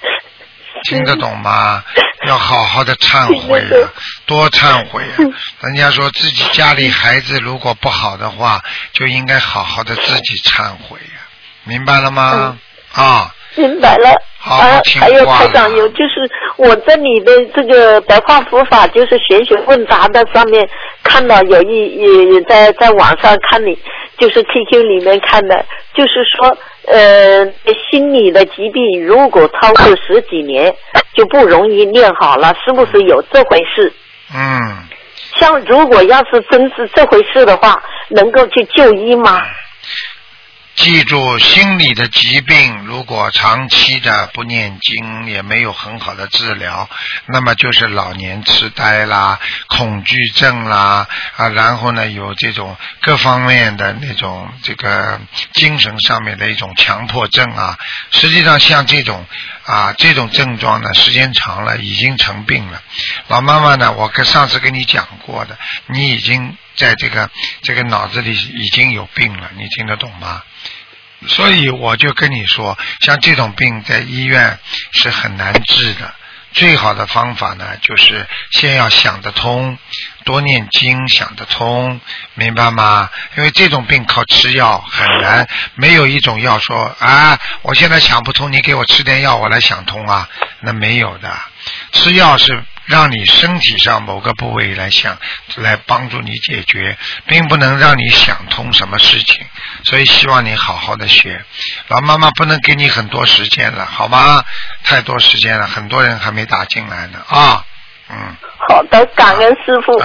[0.85, 1.83] 听得懂吗？
[2.29, 3.89] 要好好的忏悔啊，
[4.27, 5.17] 多忏悔啊！
[5.61, 11.21] 人家说自己家里孩子如果不好的话，就应该好好的自己忏悔呀、
[11.65, 12.59] 明白了吗？
[12.95, 14.11] 啊，明白了。
[14.39, 20.69] 好听还有话台长有就是我在你的这个白话佛法，就是玄学问答的上面
[21.03, 21.97] 看到有一
[22.35, 23.79] 也在在网上看你，
[24.19, 27.45] 就是 QQ 里面看的，就是说呃
[27.91, 30.75] 心理的疾病如果超过十几年
[31.15, 33.93] 就不容易练好了，是不是有这回事？
[34.35, 34.89] 嗯，
[35.37, 39.43] 像如果要是真是这回事的话，能够去就医吗？
[40.77, 46.89] 记住，心理的疾病如果长期的不念经，也没有很好的治疗，
[47.27, 51.07] 那么就是老年痴呆啦、恐惧症啦
[51.37, 55.21] 啊，然后呢有这种各方面的那种这个
[55.53, 57.79] 精神上面的一种强迫症啊。
[58.11, 59.25] 实际上像这种
[59.65, 62.83] 啊这种症状呢，时间长了已经成病了。
[63.29, 65.57] 老妈妈呢，我跟上次跟你讲过的，
[65.87, 67.31] 你已经在这个
[67.63, 70.43] 这个脑子里已经有病了，你听得懂吗？
[71.29, 74.59] 所以我就跟你说，像这种病在医院
[74.93, 76.15] 是很难治的。
[76.53, 79.77] 最好的方法呢，就是先要想得通，
[80.25, 82.01] 多念经，想得通，
[82.35, 83.11] 明白吗？
[83.37, 90.29] 因为这种病靠吃药很难，没有一种药说啊，我现在想不通，你给我吃点药，我来想通啊，
[90.61, 91.37] 那没有的。
[91.93, 95.19] 吃药是让你身体上某个部位来想，
[95.57, 99.47] 来帮助你解决，并不能让你想通什么事情。
[99.85, 101.45] 所以希望你好好的学。
[101.89, 104.45] 老妈妈不能给你很多时间了，好吗？
[104.83, 107.65] 太多时间了，很多人还没打进来呢啊，
[108.75, 109.97] 好的，感恩师傅，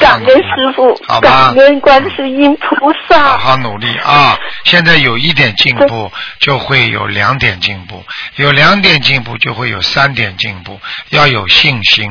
[0.00, 3.22] 感恩师傅感恩观世音菩好萨。
[3.22, 4.38] 好好努力啊！
[4.64, 8.02] 现在有一点进步，就会有两点进步；
[8.36, 10.80] 有两点进步，就会有三点进步。
[11.10, 12.10] 要有信心。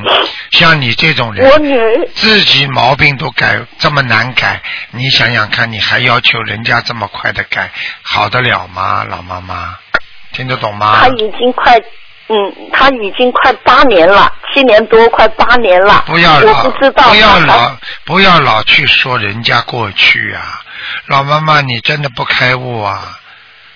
[0.52, 1.76] 像你这种我人，女
[2.14, 7.72] 自己毛病都改这么难改，你想想看，你还要求人家这么快的改，
[8.04, 9.04] 好得了吗？
[9.10, 9.76] 老妈妈，
[10.34, 11.08] 听得懂吗他？
[11.08, 11.82] 已经快，
[12.28, 12.36] 嗯，
[12.74, 16.04] 他已经快八年了，七年多，快八年了。
[16.08, 20.42] 不要老我不知道不要老不要老去说人家过去啊，
[21.06, 23.20] 老妈妈，你真的不开悟啊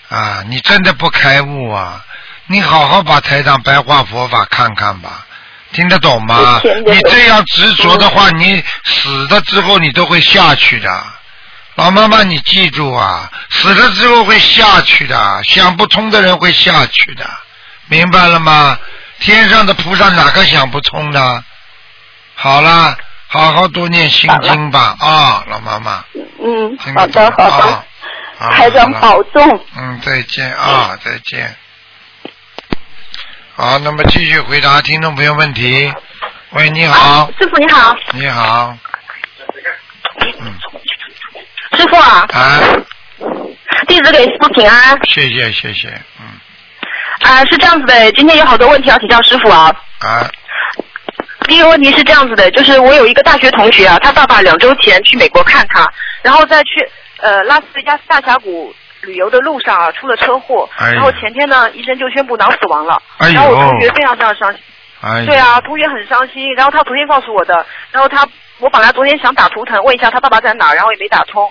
[0.09, 0.43] 啊！
[0.47, 2.03] 你真的不开悟啊！
[2.47, 5.23] 你好好把台长白话佛法看看吧，
[5.71, 11.03] 听得懂吗你这样执着的话，你死了之后你都会下去的。
[11.75, 17.29] 老妈妈，你记住啊，死了之后会下去的，想不通的人会下去的，
[17.89, 18.79] 明白了吗？
[19.19, 21.43] 天上的菩萨哪个想不通的？
[22.35, 22.95] 好了，
[23.27, 24.95] 好好多念心经吧。
[24.99, 26.05] 啊，老妈妈。
[26.41, 27.83] 嗯好的，好好
[28.51, 29.65] 台长保重。
[29.75, 30.49] 嗯，再见。
[30.55, 31.53] 啊，再见。
[33.55, 35.93] 好，那么继续回答听众朋友问题。
[36.51, 38.77] 喂，你好，师傅你好，你好，
[40.39, 40.53] 嗯，
[41.77, 42.59] 师傅啊，啊，
[43.87, 44.97] 弟子给师傅平安。
[45.09, 46.18] 谢谢谢谢，嗯，
[47.21, 49.71] 啊，是这样子的，今天有好多问题要请教师傅啊。
[49.99, 50.25] 啊，
[51.47, 55.85] 第一个问题是这样子的，就是我有一个大学同学啊，他爸爸两周前去美国看他，
[56.21, 64.61] 然后在去呃拉斯维加斯大峡谷旅游的路上啊出了车祸，哎然后前天呢医生就宣布脑死亡了，哎然后我同学非常非常伤心，
[65.01, 68.25] 哎，对啊，同学很伤心，然后他昨天告诉我的，然后他
[68.59, 71.49] 我本来昨天想打图腾问一下他爸爸在哪儿，然后也没打通。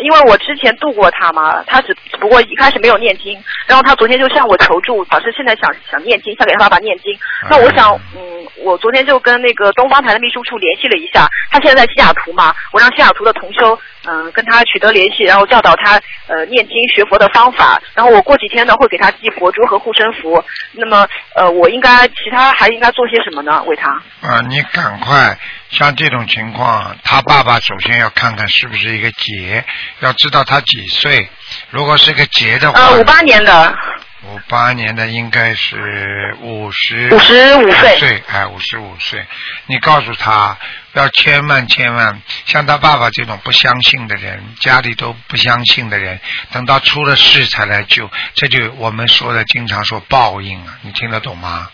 [0.00, 7.16] 因为我之前度过他嘛，他只只不过一开始没有念经，然后他昨天就向我求助，老师现在想想念经，想给他爸爸念经。
[7.48, 20.42] 那我想，嗯，我昨天就跟那个东方台的秘书处联系了一下，他现在在西雅图嘛，我让西雅图的同修，嗯、跟他取得联系，然后教导他呃念经学佛的方法，然后我过几天呢会给他寄佛珠和护身符。
[20.72, 23.62] 那么呃，我应该其他还应该做些什么呢？
[23.66, 23.90] 为他？
[24.26, 25.36] 啊，你赶快，
[25.76, 29.64] 像这种情况，他爸爸首先要看看是不是一个劫，
[29.98, 31.28] 要知道他几岁。
[31.70, 33.76] 如果是个劫的话，呃，五八年的，
[34.22, 37.98] 五八年的应该是五十五十五岁。
[37.98, 39.26] 岁，哎，五十五岁。
[39.66, 40.56] 你告诉他，
[40.92, 46.20] 要千万千万，像他爸爸这种不相信的人，家里都不相信的人，
[46.52, 51.68] 等到出了事才来救，这就我们说的，经常说报应啊，你听得懂吗？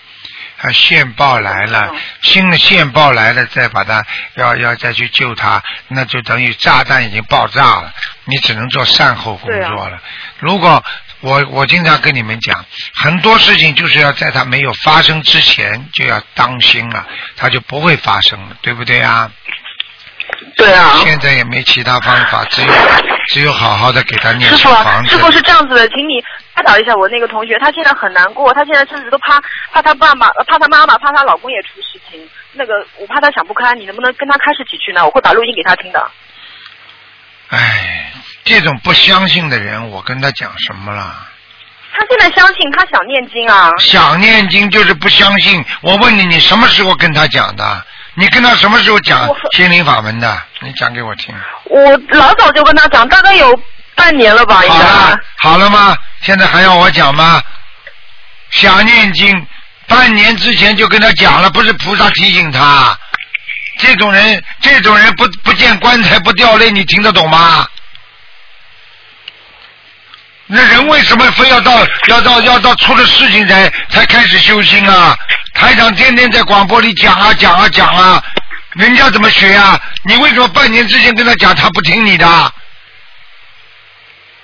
[0.62, 7.92] 他线报来了，新的线报来了，再把他要要再去救他，那就等于炸弹已经爆炸了，
[8.26, 9.98] 你只能做善后工作了。
[10.38, 10.84] 如果
[11.20, 19.30] 我我经常跟你们讲，很多事情就是要在它没有发生之前就要当心了，它就不会发生了，对不对啊？
[20.56, 21.00] 对啊。
[21.02, 22.72] 现在也没其他方法，只有
[23.28, 25.18] 只有好好的给他念小房，子师。
[25.18, 26.22] 傅是这样子的，请你
[26.54, 29.40] 开导一下我那个同学，他现在很难过，他现在甚至都怕
[29.72, 32.28] 怕他爸爸、怕他妈妈、怕她老公也出事情。
[32.52, 35.04] 那个我怕他想不开，你能不能跟他开始几句呢？
[35.04, 36.10] 我会把录音给他听的。
[37.48, 38.12] 唉，
[38.44, 41.26] 这种不相信的人，我跟他讲什么了？
[41.92, 43.70] 他现在相信，他想念经啊。
[43.78, 44.94] 想念经就是。
[44.94, 45.64] 不相信。
[45.80, 47.86] 我问你，你什么时候跟他讲的？
[48.14, 50.42] 你跟他什么时候讲心灵法门的？
[50.60, 51.34] 你讲给我听。
[51.64, 53.58] 我老早就跟他讲，大概有
[54.00, 54.78] 半年了吧，应该。
[54.78, 55.94] 好了，好了吗？
[56.22, 57.42] 现在还要我讲吗？
[58.50, 59.46] 想念经，
[59.86, 62.98] 半年之前就跟他讲了，不是菩萨提醒他。
[63.78, 67.68] 这种人，这种人不不见棺材不掉泪，你听得懂吗？
[70.46, 75.16] 那人为什么非要到要到要到出了事情才才开始修心啊？
[75.54, 78.22] 台长天天在广播里讲啊讲啊讲啊，
[78.72, 79.78] 人家怎么学啊？
[80.04, 82.52] 你为什么半年之前跟他讲，他不听你的？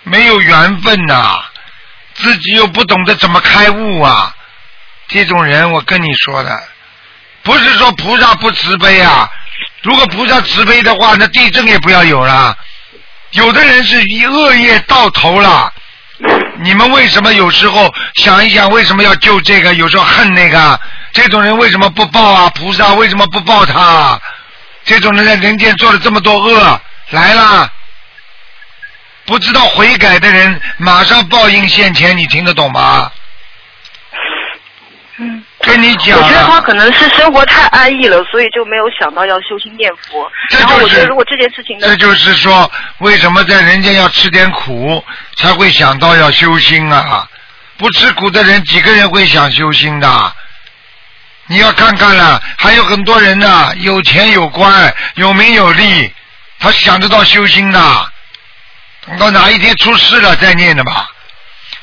[0.09, 1.43] 没有缘分呐、
[2.15, 4.33] 自己又不懂得怎么开悟啊！
[5.09, 6.63] 这种人，我跟你说的，
[7.43, 9.29] 不是说菩萨不慈悲啊。
[9.83, 12.57] 如果菩萨慈悲的话，那地震也不要有了。
[13.33, 15.73] 有的人是一恶业到头了，
[16.61, 19.75] 你们为什么有时候想一想，为什么要救这个？
[19.75, 20.81] 有时候恨那个，
[21.13, 22.49] 这种人为什么不报啊？
[22.55, 24.21] 菩萨为什么不报他？
[24.85, 27.69] 这种人在人间做了这么多恶，来了，
[29.27, 33.11] 不知道悔改的人，马上报应现前，你听得懂吗？
[35.19, 35.43] 嗯。
[35.61, 40.31] 跟你讲我觉得他，可能是生活太安逸了，所以就没有想到要修心念佛。
[40.51, 45.03] 这然后我就是觉得如果这件事情呢这，就是说，为什么在人间要吃点苦，
[45.37, 47.29] 才会想到要修心啊？
[47.79, 50.33] 不吃苦的人，几个人会想修心的？
[51.49, 56.13] 你要看看了，还有很多人呢、有钱有官，有名有利，
[56.61, 58.13] 他想得到修心的。
[59.07, 61.09] 等到哪一天出事了再念的吧。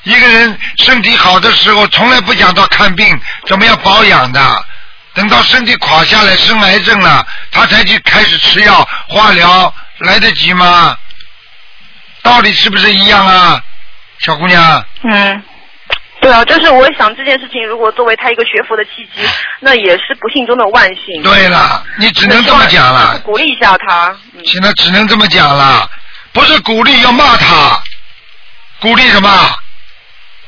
[0.04, 4.66] 一个人身体好的时候，从来不讲到看病怎么样保养的，
[5.14, 10.98] 等到身体垮下来生癌症了，他才去开始吃药化疗，来得及吗？
[12.22, 13.62] 道理是不是一样啊，
[14.20, 14.86] 小姑娘？
[15.04, 15.44] 嗯。
[16.22, 19.28] 对啊，就是我想这件事情，如果作为他一个学佛的契机，
[19.60, 21.22] 那也是不幸中的万幸。
[21.22, 24.08] 对了，你只能这么讲了，鼓励一下他。
[24.34, 25.90] 嗯现在只能这么讲了，
[26.34, 27.82] 不是鼓励要骂他，
[28.80, 29.60] 鼓励什么？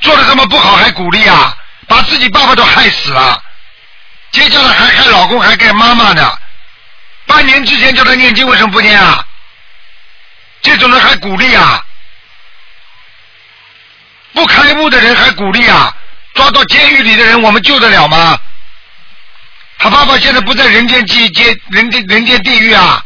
[0.02, 1.56] 做的这么不好还鼓励啊？
[1.88, 3.41] 把自己爸爸都害死了，
[4.32, 6.38] 接下来还害老公还害妈妈呢。
[7.28, 9.24] 半年之前叫他念经，为什么不念啊？
[10.63, 11.86] 这种人还鼓励啊？
[14.34, 15.95] 不开悟的人还鼓励啊？
[16.34, 18.36] 抓到监狱里的人，我们救得了吗？
[19.78, 23.05] 他爸爸现在不在人间地界人间人间地狱啊？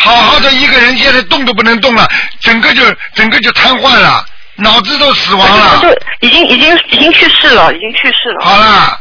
[0.00, 2.08] 好好的一个人，现在动都不能动了，
[2.40, 2.82] 整个就
[3.14, 4.24] 整个就瘫痪了，
[4.56, 5.78] 脑子都死亡了。
[5.80, 5.88] 就
[6.20, 8.44] 已经已经已经去世了，已经去世了。
[8.44, 9.00] 好了，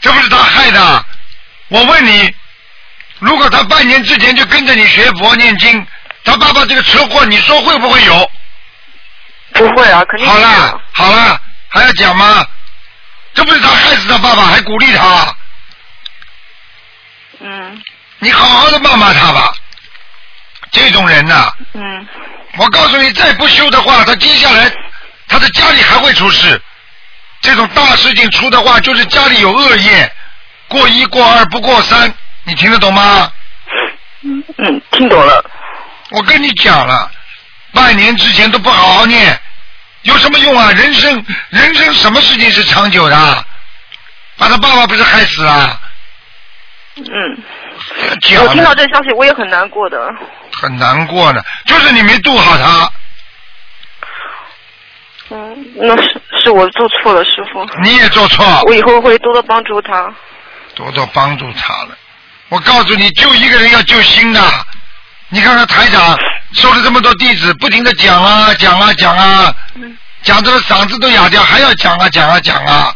[0.00, 1.04] 这不是他害的。
[1.68, 2.32] 我问你，
[3.18, 5.86] 如果他半年之前就跟着你学佛念经，
[6.24, 8.30] 他爸爸这个车祸，你说会不会有？
[9.54, 12.46] 不会啊，肯定好了，好了，还要讲吗？
[13.34, 15.36] 这不是他害死他爸爸，还鼓励他，
[17.40, 17.82] 嗯
[18.18, 19.52] 你好好的骂骂他吧。
[20.72, 22.08] 这种人呐、嗯，
[22.56, 24.70] 我告诉你，再不修的话，他接下来
[25.28, 26.60] 他的家里还会出事。
[27.40, 30.12] 这种大事情出的话，就是家里有恶业，
[30.68, 32.12] 过一过二不过三，
[32.44, 33.30] 你听得懂吗？
[34.22, 35.44] 嗯，听懂了。
[36.10, 37.10] 我跟你讲了，
[37.72, 39.38] 半年之前都不好好念，
[40.02, 40.70] 有什么用啊？
[40.72, 43.44] 人生人生什么事情是长久的？
[44.38, 45.80] 把他爸爸不是害死了？
[46.96, 47.04] 嗯，
[48.22, 49.98] 讲我听到这消息，我也很难过的。
[50.62, 52.92] 很难过呢，就是你没度好他，
[55.30, 57.64] 嗯，那是是我做错了，师傅。
[57.82, 60.08] 你也做错，我以后会多多帮助他。
[60.76, 61.88] 多多帮助他了。
[62.48, 64.40] 我告诉你，救一个人要救心的。
[65.30, 66.16] 你看看台长
[66.54, 72.94] 收了这么多弟子，不停的讲啊讲啊讲啊，嗯讲的嗓子都哑掉，还要讲啊讲啊讲啊。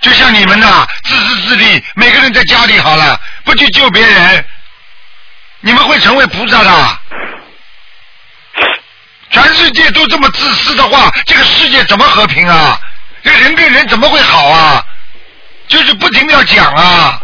[0.00, 4.44] 就像你们呐，自私自利，每个人在家里好了，不去救别人，
[5.62, 6.98] 你们会成为菩萨的。
[9.30, 12.78] 全世界都这么自私的话，这个世界怎么和平啊？
[13.24, 14.84] 这人跟人怎么会好啊？
[15.68, 17.22] 就是不停的要讲啊。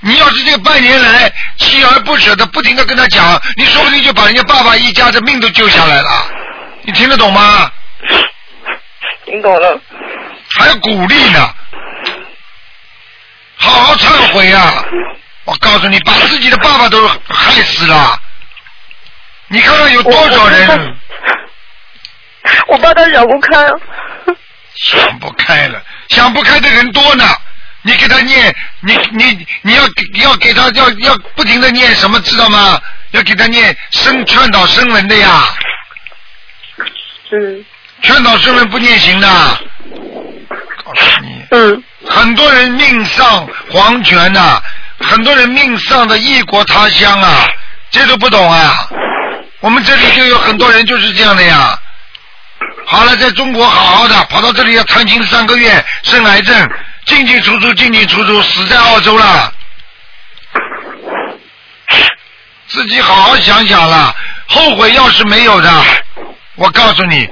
[0.00, 6.10] 你要是这半年来锲而不舍的不停的跟他讲，你说不定就把人家爸爸一家的命都救下来了。
[6.82, 7.70] 你听得懂吗？
[9.26, 9.80] 听懂了。
[10.58, 11.54] 还要鼓励呢，
[13.56, 14.84] 好好忏悔啊！
[15.48, 18.20] 我告诉你，把自己的爸爸都害死了。
[19.46, 20.96] 你看看有多少人
[22.66, 23.56] 我爸他想不开。
[24.74, 27.24] 想不开了，想不开的人多呢。
[27.80, 29.84] 你给他念，你你你要
[30.22, 32.78] 要给他要要不停的念什么，知道吗？
[33.12, 35.44] 要给他念生劝导声文的呀。
[37.32, 37.64] 嗯
[38.02, 39.28] 劝导声闻不念行的。
[40.84, 44.62] 告诉你，嗯很多人命丧黄泉呐、
[45.00, 47.46] 很多人命丧的异国他乡啊，
[47.90, 48.88] 这都不懂啊。
[49.60, 51.76] 我们这里就有很多人就是这样的呀。
[52.86, 56.70] 好了，在中国好好的，跑到这里要探亲三个月，生癌症，
[57.04, 59.52] 进进出出，进进出出，死在澳洲了。
[62.66, 64.14] 自己好好想想了，
[64.46, 65.70] 后悔要是没有的，
[66.56, 67.28] 我告诉你，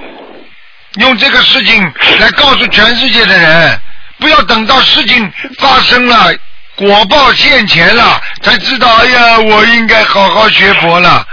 [0.96, 1.82] 用这个事情
[2.18, 3.80] 来告诉全世界的人，
[4.18, 6.34] 不要等到事情发生了，
[6.76, 11.26] 果报现前了，才知道，哎呀，我应该好好学佛了。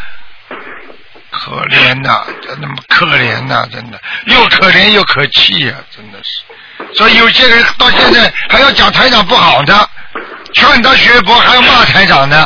[1.29, 6.95] 可怜呐、真的可怜呐、真的又可怜又可气呀、真的是。
[6.95, 9.87] 所以有些人到现在还要讲台长不好呢，
[10.53, 12.45] 劝他学佛还要骂台长呢。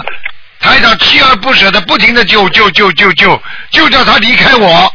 [0.60, 3.40] 台长锲而不舍的不停的救救救救救，
[3.70, 4.92] 就叫他离开我。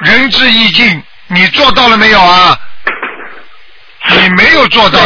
[0.00, 2.58] 仁至义尽，你做到了没有啊？
[4.10, 5.00] 你没有做到，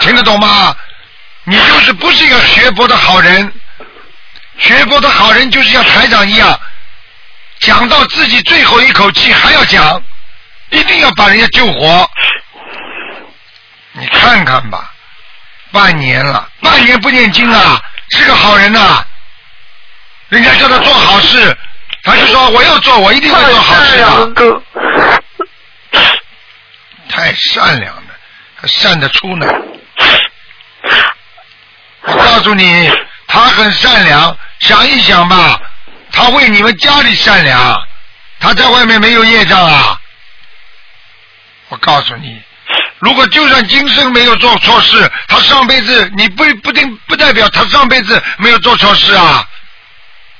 [0.00, 0.74] 听得懂吗？
[1.44, 3.52] 你就是不是一个学佛的好人。
[4.58, 6.60] 学佛的好人就是像台长一样，
[7.60, 10.02] 讲到自己最后一口气还要讲，
[10.70, 12.10] 一定要把人家救活。
[13.92, 14.90] 你看看吧，
[15.72, 17.80] 半年了，半年不念经啊，
[18.10, 19.04] 是个好人呐、
[20.28, 21.56] 人家叫他做好事，
[22.04, 24.26] 他就说我要做，我一定会做好事的。
[24.32, 24.62] 哥。
[27.08, 27.92] 太善良
[28.66, 29.46] 善得出呢。
[32.02, 32.90] 我告诉你，
[33.26, 35.60] 他很善良，想一想吧，
[36.12, 37.76] 他为你们家里善良，
[38.38, 40.00] 他在外面没有业障啊。
[41.68, 42.42] 我告诉你，
[42.98, 49.46] 如果就算今生没有做错事，他上辈子你不不定不代表他上辈子没有做错事啊。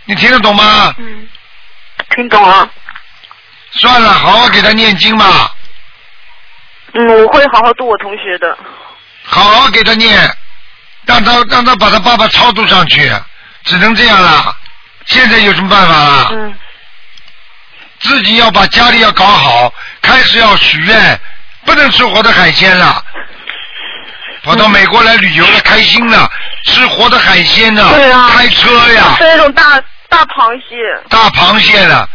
[0.06, 0.94] 你听得懂吗？
[0.98, 1.28] 嗯，
[2.16, 2.68] 听懂了。
[3.72, 5.54] 算了，好好给他念经吧，
[6.94, 8.56] 嗯，我会好好度我同学的。
[9.22, 10.18] 好好给他念，
[11.06, 13.12] 让他让他把他爸爸超度上去，
[13.64, 14.54] 只能这样了。
[15.06, 16.28] 现在有什么办法了？
[16.32, 16.54] 嗯
[18.02, 19.70] 自己要把家里要搞好，
[20.00, 21.20] 开始要许愿，
[21.66, 23.04] 不能吃活的海鲜了。
[24.42, 26.26] 跑到美国来旅游了，开心了，
[26.64, 29.78] 吃活的海鲜呢，对啊开车呀，吃那种大
[30.08, 30.76] 大螃蟹。
[31.10, 32.08] 大螃蟹了，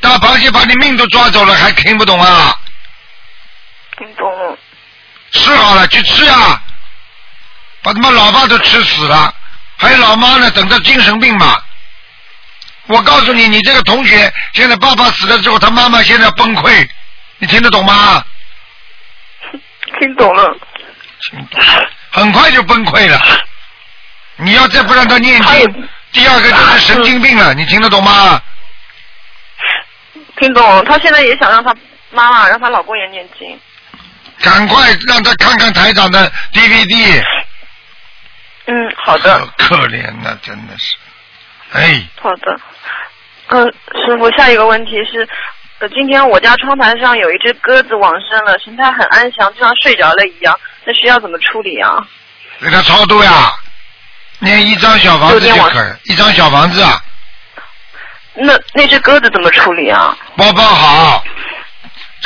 [0.00, 2.54] 大螃蟹把你命都抓走了，还听不懂啊？
[4.00, 4.56] 听懂了。
[5.30, 6.60] 吃好了去吃啊，
[7.82, 9.32] 把他妈老爸都吃死了，
[9.76, 11.62] 还有老妈呢，等着精神病嘛。
[12.86, 16.88] 我告诉你，你这个同学现在爸爸死了之后，他妈妈现在崩溃，
[17.38, 18.24] 你听得懂吗？
[20.00, 20.56] 听懂了。
[21.20, 21.60] 听懂
[22.12, 23.20] 很快就崩溃了。
[24.36, 28.42] 你要再不让他念经，第二个就是神经病了，你听得懂吗？
[30.38, 30.82] 听懂了。
[30.84, 31.76] 他现在也想让他
[32.10, 33.60] 妈妈，让他老公也念经。
[34.40, 37.22] 赶快让他看看台长的 DVD，
[38.66, 40.94] 嗯，好的，可可怜呐，真的是，
[41.72, 42.60] 哎，好的。
[43.48, 43.64] 嗯、
[44.06, 45.28] 师傅，下一个问题是，
[45.80, 52.06] 呃，今天我家窗台上有一只鸽子往生了，神态很安详，就像睡着了一样，那需要怎么处理啊？
[52.60, 53.52] 给他超度呀，
[54.38, 57.02] 念一张小房子就可以，一张小房子啊，
[58.34, 60.16] 那那只鸽子怎么处理啊？
[60.36, 61.24] 包包好，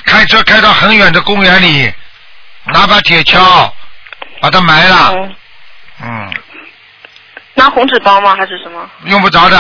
[0.05, 1.91] 开车开到很远的公园里，
[2.75, 3.71] 拿把铁锹
[4.41, 5.37] 把它埋了，嗯，
[6.03, 6.35] 嗯，
[7.55, 8.35] 拿红纸包吗？
[8.37, 8.91] 还是什么？
[9.05, 9.57] 用不着的，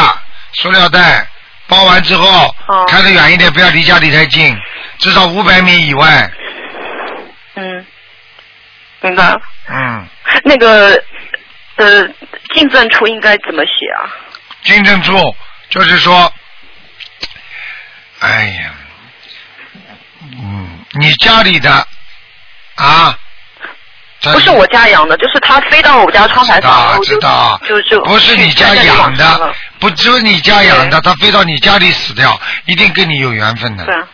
[0.54, 1.26] 塑料袋
[1.68, 4.56] 包完之后，哦开得远一点，不要离家里太近，
[4.98, 6.28] 至少五百米以外，
[7.54, 7.86] 嗯，
[9.00, 9.40] 明白了。
[9.68, 10.06] 嗯，
[10.42, 11.00] 那个
[11.76, 12.06] 呃，
[12.52, 14.10] 进证处应该怎么写啊？
[14.64, 15.36] 金正处
[15.70, 16.32] 就是说，
[18.18, 18.74] 哎呀，
[20.32, 21.86] 嗯，你家里的
[22.76, 23.16] 啊，
[24.22, 33.84] 不是我家养的，就是它飞到我家窗台上，我知道就，就就不是你家养的，不只是你家养的，它飞到你家里死掉，一定跟你有缘分的。
[33.84, 34.08] 对啊，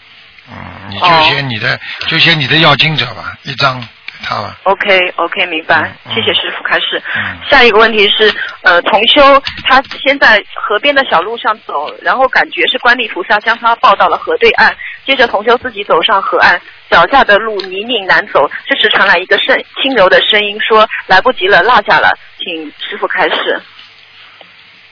[0.50, 3.86] 嗯，你就写你的，就写你的要经者吧，一张给
[4.26, 4.56] 他了。
[4.64, 7.00] OK OK，明白，嗯谢谢师傅开始。
[7.14, 14.74] 嗯下一个问题是，呃，同修他先在河边的小路上走，然后感觉是观地菩萨将他抱到了河对岸，
[15.06, 16.60] 接着同修自己走上河岸，
[16.90, 23.62] 脚下的路泥泞难走，这时传来一个声轻柔的声音说：“来不及了，落下了，请师傅开始。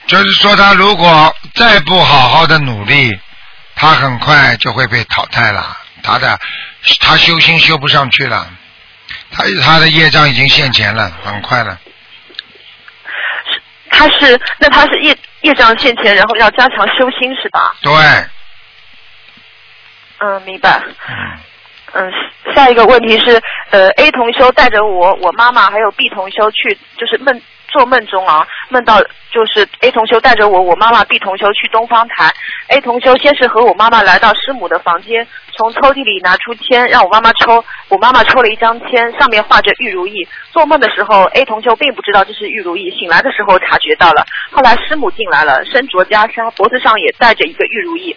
[0.07, 3.19] 就是说，他如果再不好好的努力，
[3.75, 5.77] 他很快就会被淘汰了。
[6.01, 6.39] 他的
[7.01, 8.49] 他修心修不上去了，
[9.31, 11.77] 他他的业障已经现前了，很快了。
[13.91, 17.75] 他是那他是业业障现前，然后要加强修心是吧？
[17.81, 17.91] 对，
[20.19, 20.81] 嗯，明白。
[21.09, 21.39] 嗯，
[21.93, 22.11] 嗯，
[22.55, 32.31] 下一个问题是，呃，A 同修带着我、我妈妈还有 B 同修去，就是梦做梦中啊，梦到就是 A 同修带着我、我妈妈、B 同修去东方台。
[32.67, 35.25] A 同修先是和我妈妈来到师母的房间，
[35.55, 40.27] 从抽屉里拿出签让我妈妈抽，我妈妈抽了一张签，上面画着玉如意。
[40.51, 44.25] 做梦的时候，A 同修并不知道这是玉如意，醒来的时候察觉到了。
[44.51, 48.15] 后来师母进来了，身着袈裟，脖子上也戴着一个玉如意。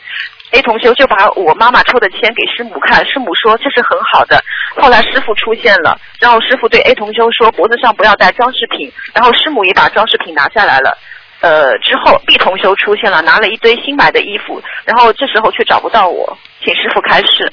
[0.53, 4.43] A 同修就把我妈妈抽的签给师母看，师母说这是很好的。
[4.77, 10.97] 后来师傅出现了，然后师傅对 A 同修说脖子上不要戴装饰品，然后师母也把装饰品拿下来了。
[11.41, 17.53] 呃，之后 B 同修出现了，拿了一堆新买的衣服，然后这时候却找不到我，请师傅开示。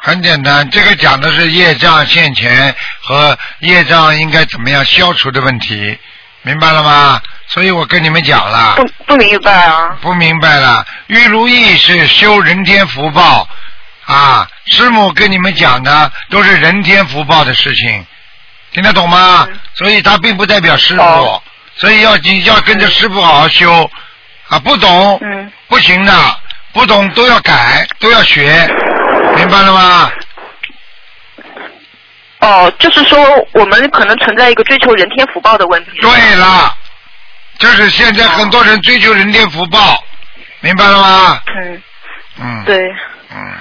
[0.00, 5.98] 很简单，这个讲的是业障现前和业障应该怎么样消除的问题，
[6.48, 7.20] 明白了吗？
[7.48, 8.76] 所以我跟你们讲了。
[8.76, 9.94] 不不明白啊？
[10.00, 13.46] 不明白了，玉如意是修人天福报
[14.06, 18.06] 啊，师母跟你们讲的都是人天福报的事情，
[18.72, 19.46] 听得懂吗？
[19.50, 21.42] 嗯所以它并不代表师傅，哦
[21.76, 23.90] 所以要你要跟着师傅好好修
[24.48, 26.40] 啊，不懂、嗯不行的，
[26.72, 28.66] 不懂都要改，都要学，
[29.36, 30.10] 明白了吗？
[32.40, 33.18] 哦，就是说
[33.52, 35.90] 我们可能存在一个追求人天福报的问题。
[36.00, 36.72] 对了，
[37.58, 40.02] 就是现在很多人追求人天福报，
[40.60, 41.42] 明白了吗？
[41.46, 41.82] 嗯，
[42.40, 42.76] 嗯，，对。
[43.30, 43.54] 嗯。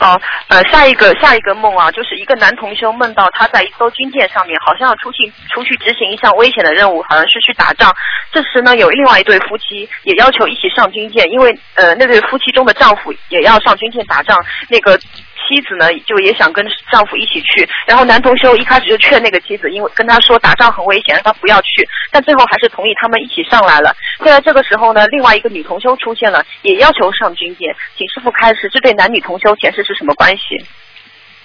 [0.00, 7.94] 哦，呃，下一个下一个梦啊，就是一个男同修梦到他在一艘军舰上面，好像要出去出去执行一项危险的任务，好像是去打仗。
[8.32, 14.36] 这时呢，有另外一对夫妻也要求一起上军舰，因为呃那对夫妻中的丈夫也要上军舰打仗，
[14.68, 14.98] 那个。
[15.46, 23.94] 妻子呢，就也想跟丈夫一起去，然后男同修一开始就劝那个妻子，因为跟他说打仗很危险，让他不要去，但最后还是同意他们一起上来了。
[24.18, 30.42] 就在这个时候呢，另外一个女同修出现了，也要求上军舰，请师傅开始，这对男女同修前世是什么关系？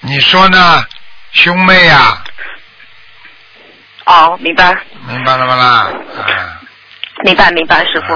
[0.01, 0.83] 你说呢，
[1.31, 2.23] 兄妹呀、
[4.05, 4.73] 哦，明白，
[5.07, 5.65] 明白了吗啦？
[6.17, 6.58] 啊
[7.23, 8.13] 明白，明白，师傅。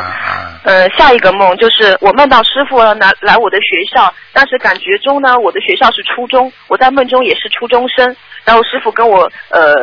[0.63, 9.73] 呃，下一个梦就是我梦到师傅来来我的学校，当时感觉中呢，我的学校是初中，我在梦中也是初中生，然后师傅跟我呃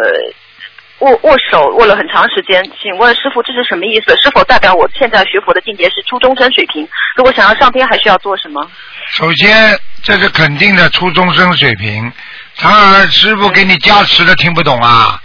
[1.00, 4.16] 握握手握了很长时间，请问师傅这是什么意思？
[4.16, 6.88] 是否代表我现在学佛的境界是初中生水平？
[7.14, 8.66] 如果想要上天，还需要做什么？
[9.10, 12.10] 首先，这是肯定的初中生水平。
[12.54, 15.20] 长儿师傅给你加持的，听不懂啊？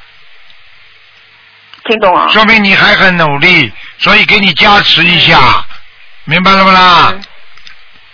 [1.88, 2.28] 听懂啊？
[2.30, 5.66] 说明你还很努力，所以给你加持一下，
[6.26, 7.10] 明白了吗啦？
[7.12, 7.22] 嗯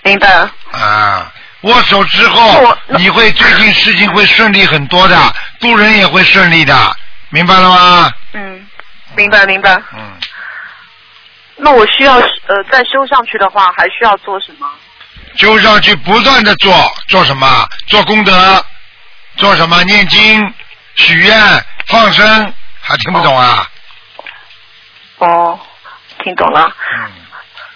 [0.03, 0.27] 明白。
[0.71, 6.95] 啊，握手之后，你会最近事情会顺利很多的，渡人也会顺利的，
[7.29, 8.11] 明白了吗？
[8.33, 8.67] 嗯，
[9.15, 9.79] 明白明白。
[9.93, 10.17] 嗯，
[11.55, 14.67] 那我需要呃再修上去的话，还需要做什么？
[15.37, 16.73] 修上去不断的做
[17.07, 17.69] 做什么？
[17.85, 18.65] 做功德，
[19.37, 19.83] 做什么？
[19.83, 20.53] 念经、
[20.95, 23.67] 许愿、放生，还听不懂啊？
[25.19, 25.59] 哦，
[26.23, 26.75] 听懂了。
[26.97, 27.11] 嗯，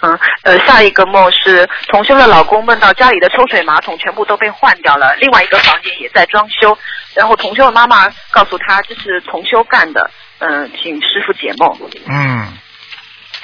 [0.00, 6.76] 嗯，呃，下一个梦是同修的老公梦到家里的抽水马桶全部都被换掉了，另外一个房间也在装修，
[7.14, 11.78] 然后同修的妈妈告诉他这是同修干的，嗯、请师傅解梦。
[12.08, 12.52] 嗯，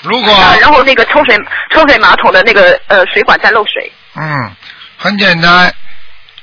[0.02, 1.36] 如果啊，然后那个抽水
[1.70, 3.92] 抽水马桶的那个呃水管在漏水。
[4.16, 4.56] 嗯，
[4.98, 5.72] 很简单，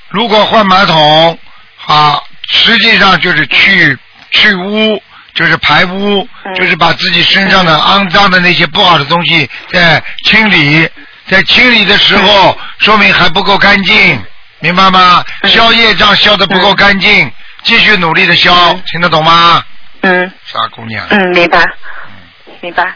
[0.07, 1.37] 如果换马桶
[1.85, 3.97] 啊，实际上就是去
[4.31, 5.03] 去污，
[5.39, 10.85] 就是排污，嗯就是把自己身上的肮脏的那些不好的东西在清理，
[11.27, 14.21] 在清理的时候，说明还不够干净，
[14.59, 15.23] 明白吗？
[15.43, 17.31] 嗯消业障消的不够干净，
[17.63, 19.63] 继续努力的消，嗯听得懂吗？
[20.01, 21.63] 嗯傻姑娘，嗯，明白，
[22.59, 22.93] 明白。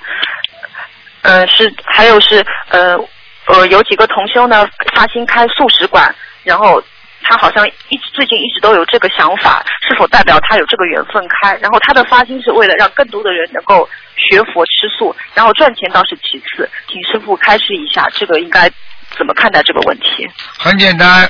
[1.22, 2.98] 呃，是还有是呃
[3.46, 6.14] 呃有几个同修呢发心开素食馆，
[6.44, 6.84] 然后
[7.24, 11.55] 他好像一直最近一直都有这个想法，是否代表他有这个缘分开？
[11.57, 18.69] 然后他的发心是为了让更多的人能够学佛吃素，然后赚钱倒是其次，请师傅开示一下，这个应该
[19.17, 20.30] 怎么看待这个问题？
[20.57, 21.30] 很简单，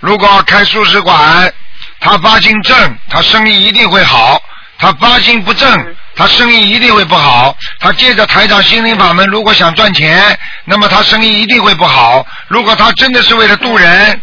[0.00, 1.52] 如果开素食馆，
[2.00, 4.38] 他发心正，他生意一定会好；
[4.78, 7.56] 他发心不正，他生意一定会不好。
[7.78, 12.26] 他借着台长心灵法门，如果想赚钱，那么他生意一定会不好。
[12.48, 14.20] 如果他真的是为了渡人，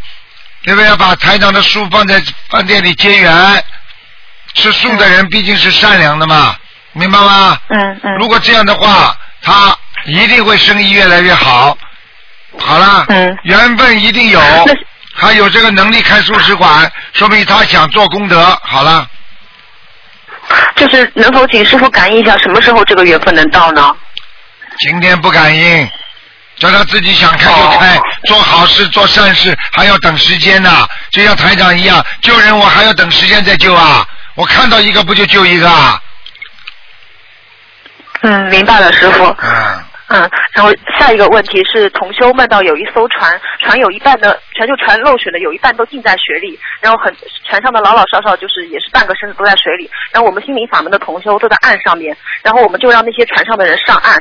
[0.67, 0.87] 对不对？
[0.89, 3.63] 要把台长的书放在饭店里结缘，
[4.53, 6.53] 吃素的人毕竟是善良的嘛，
[6.91, 7.57] 明白吗？
[7.69, 8.15] 嗯嗯。
[8.17, 9.73] 如果这样的话，他
[10.05, 11.77] 一定会生意越来越好。
[12.59, 14.73] 好了，嗯缘分一定有，那
[15.15, 18.59] 还有这个能力开素食馆，说明他想做功德。
[18.63, 19.07] 好了，
[20.75, 23.95] 就是能否请师傅感应一下，什么时候这个缘分能到呢？
[24.79, 25.89] 今天不感应，
[26.57, 34.05] 叫他自己想开就开，做好事做善事还要等时间呐、就像台长一样，救人我还要等时间再救啊，
[34.35, 36.01] 我看到一个不就救一个啊？
[38.21, 39.23] 嗯，明白了，师傅。
[39.43, 47.15] 嗯，嗯，然后下一个问题是，同修梦到有一艘船，船有一半的船就船漏水了，有一半都浸在水里，然后很
[47.47, 54.17] 船上的老老少少就是也是半个身子都在水里，然后我们心灵法门的同修都在岸上面，然后我们就让那些船上的人上岸。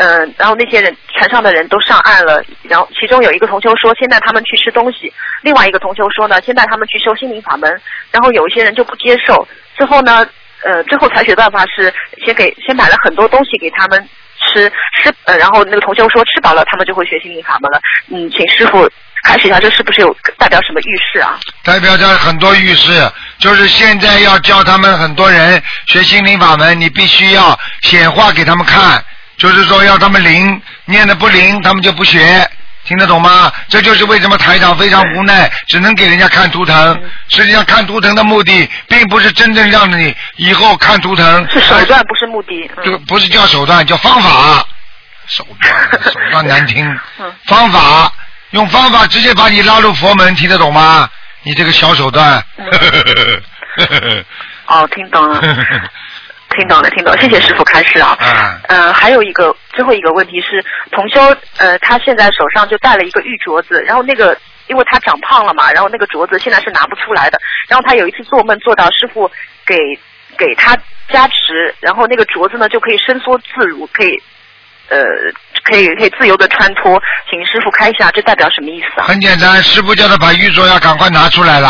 [0.00, 7.70] 嗯，然后那些人船上的人都上岸了，然后其中有一个同修说，先带他们去吃东西；另外一个同修说呢，先带他们去修心灵法门。
[8.10, 9.46] 然后有一些人就不接受，
[9.76, 10.26] 最后呢，
[10.64, 11.92] 呃，最后采取的办法是
[12.24, 14.08] 先给先买了很多东西给他们
[14.40, 14.72] 吃，
[15.02, 17.78] 吃呃，然后那个同修说吃饱了他们就会学心灵法门了。
[18.08, 18.88] 嗯，请师傅
[19.22, 21.38] 开始一下，这是不是有代表什么预示啊？
[21.62, 22.90] 代表着很多预示，
[23.38, 29.04] 就是现在要教他们很多人学心灵法门，你必须要显化给他们看，
[29.40, 32.46] 就是说要他们灵，念的不灵，他们就不学。
[32.84, 33.50] 听得懂吗？
[33.68, 37.02] 这就是为什么台长非常无奈，只能给人家看图腾。
[37.28, 42.70] 实际上看图腾的目的，并不是真正让你以后看图腾，是手段，不是目的。
[42.84, 44.62] 这个不是叫手段，叫方法。
[45.26, 45.74] 手段，
[46.12, 46.86] 手段难听。
[47.18, 48.12] 嗯方法，
[48.50, 51.08] 用方法直接把你拉入佛门，听得懂吗？
[51.44, 52.44] 你这个小手段。
[54.66, 55.40] 哦，听懂了。
[56.56, 58.16] 听懂了，听懂了，谢谢师傅开示啊。
[58.20, 61.20] 嗯呃，还有一个最后一个问题是，同修
[61.58, 64.36] 呃，他现在手上就戴了一个玉镯子，然后那个
[64.66, 67.40] 因为他长胖了嘛，然后那个镯子现在是拿不出来的。
[67.68, 69.30] 然后他有一次做梦做到师傅
[69.64, 69.76] 给
[70.36, 70.76] 给他
[71.08, 74.20] 加持，然后那个镯子呢就可以伸缩自如，可以
[74.88, 74.98] 呃
[75.64, 77.00] 可以可以自由的穿脱。
[77.30, 79.06] 请师傅开一下，这代表什么意思啊？
[79.06, 81.68] 很简单，师傅叫他把玉镯要赶快拿出来了。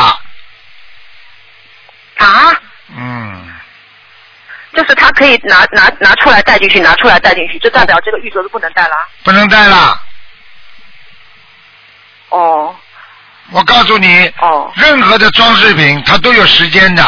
[2.16, 2.52] 啊？
[2.96, 3.49] 嗯，
[4.74, 9.02] 就是他可以拿拿拿出来带进去，拿出来带进去，就代表这个玉镯子不能戴了啊。
[9.24, 10.00] 不能戴了。
[12.28, 12.76] 哦
[13.50, 17.04] 我告诉你，哦任何的装饰品它都有时间的。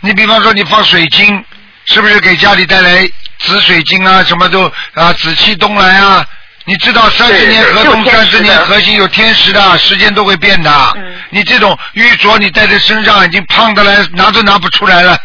[0.00, 1.44] 你比方说你放水晶，
[1.84, 3.06] 是不是给家里带来
[3.40, 4.24] 紫水晶啊？
[4.24, 6.26] 什么都啊紫气东来啊？
[6.68, 10.70] 你知道三十年河东，三十年河西，有天时的，时间都会变的。
[10.96, 15.18] 嗯你这种玉镯你戴在身上已经胖的来拿都拿不出来了，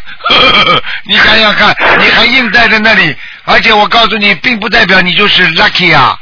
[1.06, 6.16] 你想想看， 你还硬戴在那里，而且我告诉你，并不代表你就是 lucky 啊，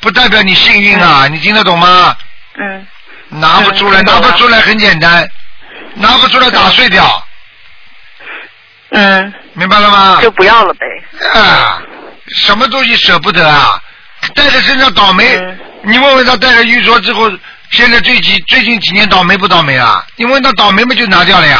[0.00, 2.16] 不代表你幸运啊，你听得懂吗？
[2.58, 2.86] 嗯
[3.28, 5.28] 拿不出来，嗯拿不出来很简单，
[5.94, 7.22] 拿不出来打碎掉，
[8.90, 10.18] 嗯，明白了吗？
[10.22, 10.86] 就不要了呗。
[11.38, 11.80] 啊，
[12.34, 13.80] 什么东西舍不得啊？
[14.34, 17.30] 带在身上倒霉，嗯你问问他戴了玉镯之后，
[17.70, 20.04] 现在最近最近几年倒霉不倒霉啊？
[20.16, 21.58] 你问他倒霉不就拿掉了呀。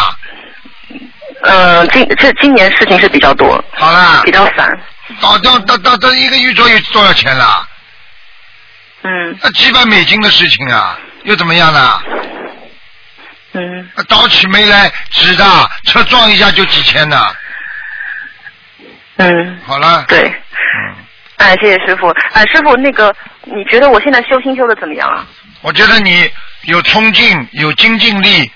[1.42, 4.78] 呃，今这今年事情是比较多，好啦比，较散。
[5.20, 7.66] 倒掉倒倒倒一个玉镯有多少钱啦？
[9.02, 12.02] 嗯那几百美金的事情啊，又怎么样呢？
[13.54, 17.26] 嗯倒起霉来，纸的车撞一下就几千呢。
[19.16, 20.39] 嗯，好了，对。
[21.40, 21.46] 嗯。
[21.48, 22.08] 哎，谢谢师傅。
[22.32, 23.14] 哎，师傅，那个，
[23.44, 25.26] 你觉得我现在修心修的怎么样啊？
[25.62, 26.30] 我觉得你
[26.62, 28.50] 有冲劲，有精进力，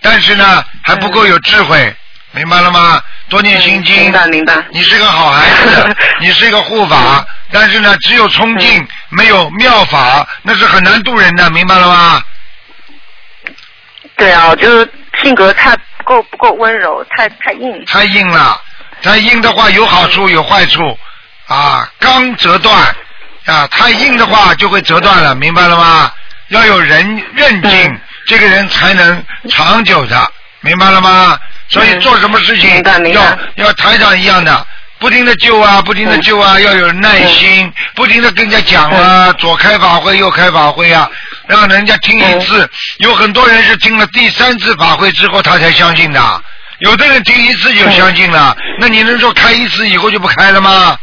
[0.00, 1.94] 但是呢还不够有智慧，
[2.32, 3.00] 明白了吗？
[3.28, 3.94] 多念心经。
[3.96, 12.22] 嗯明白明白你是个好孩子， 你是一个护法，但是呢只有冲劲，嗯没有妙法，那是很难度人的，明白了吗？
[14.16, 14.88] 对啊，就是
[15.22, 17.84] 性格太不够不够温柔，太太硬。
[17.84, 18.58] 太硬了，
[19.02, 20.98] 太硬的话有好处有坏处，
[21.46, 22.94] 啊，刚折断，
[23.46, 26.10] 啊，太硬的话就会折断了，明白了吗？
[26.48, 30.30] 要有人韧劲，嗯这个人才能长久的，
[30.60, 31.38] 明白了吗？
[31.68, 32.82] 所以嗯做什么事情
[33.12, 34.66] 要要台长一样的，
[34.98, 41.08] 不停的救啊，不停的嗯救啊，要有耐心，不停的跟人家讲啊，左开法会右开法会啊，
[41.46, 42.68] 让人家听一次。
[42.98, 46.42] 有很多人是听了第三次法会之后他才相信的，
[46.80, 50.98] 有的人听一次就相信了，那你能说开一次以后就不开了吗？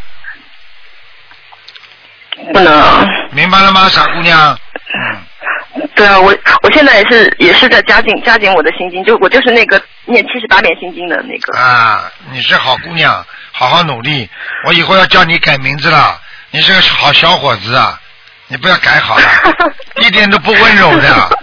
[2.52, 3.08] 不能。
[3.32, 4.58] 明白了吗，傻姑娘？
[4.96, 11.58] 嗯，对对啊，我我现在也是也是在加紧加紧我的心经，就我就是那个念七十八遍心经的那个。
[11.58, 14.30] 啊，你是好姑娘，好好努力。
[14.68, 16.20] 我以后要叫你改名字了，
[16.52, 18.00] 你是个好小伙子啊，
[18.48, 19.26] 你不要改好了，
[20.02, 21.40] 一点都不温柔的，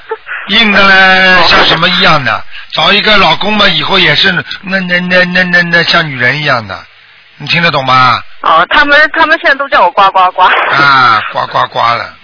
[0.49, 2.45] 硬的嘞，像什么一样的。
[2.73, 4.31] 找一个老公嘛，以后也是
[4.63, 6.79] 那那那那那那像女人一样的，
[7.41, 8.21] 你听得懂吗？
[8.43, 10.43] 哦，他们他们现在都叫我呱呱呱。
[10.43, 12.15] 啊，呱呱呱了，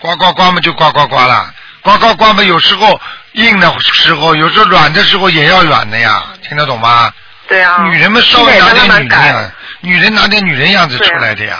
[0.00, 1.52] 呱呱呱嘛就呱呱呱了，
[1.82, 3.00] 呱呱呱嘛有时候
[3.32, 7.12] 硬的时候，有时候软的时候也要软的呀，听得懂吗？
[7.48, 7.82] 对啊。
[7.82, 9.50] 女人们稍微拿点女人样。，
[9.80, 11.58] 女人拿点女人样子出来的呀。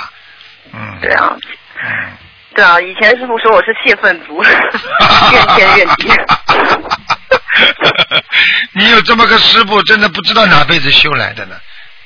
[0.72, 0.98] 嗯。
[1.00, 1.32] 对啊，
[1.82, 1.88] 嗯。
[2.54, 4.40] 对啊，以前师傅说我是泄愤族，
[5.32, 6.08] 怨天怨地。
[8.74, 11.56] 你有这么个师傅，真的不知道哪辈子修来的呢。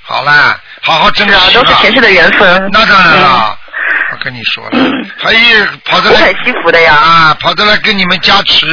[0.03, 2.71] 好啦，好好珍惜是啊，都是前世的缘分。
[2.73, 3.59] 那当然了，
[4.13, 4.79] 我跟你说了，
[5.19, 6.95] 还有跑着来我很幸福的呀。
[6.95, 8.67] 啊，跑着来跟你们加持，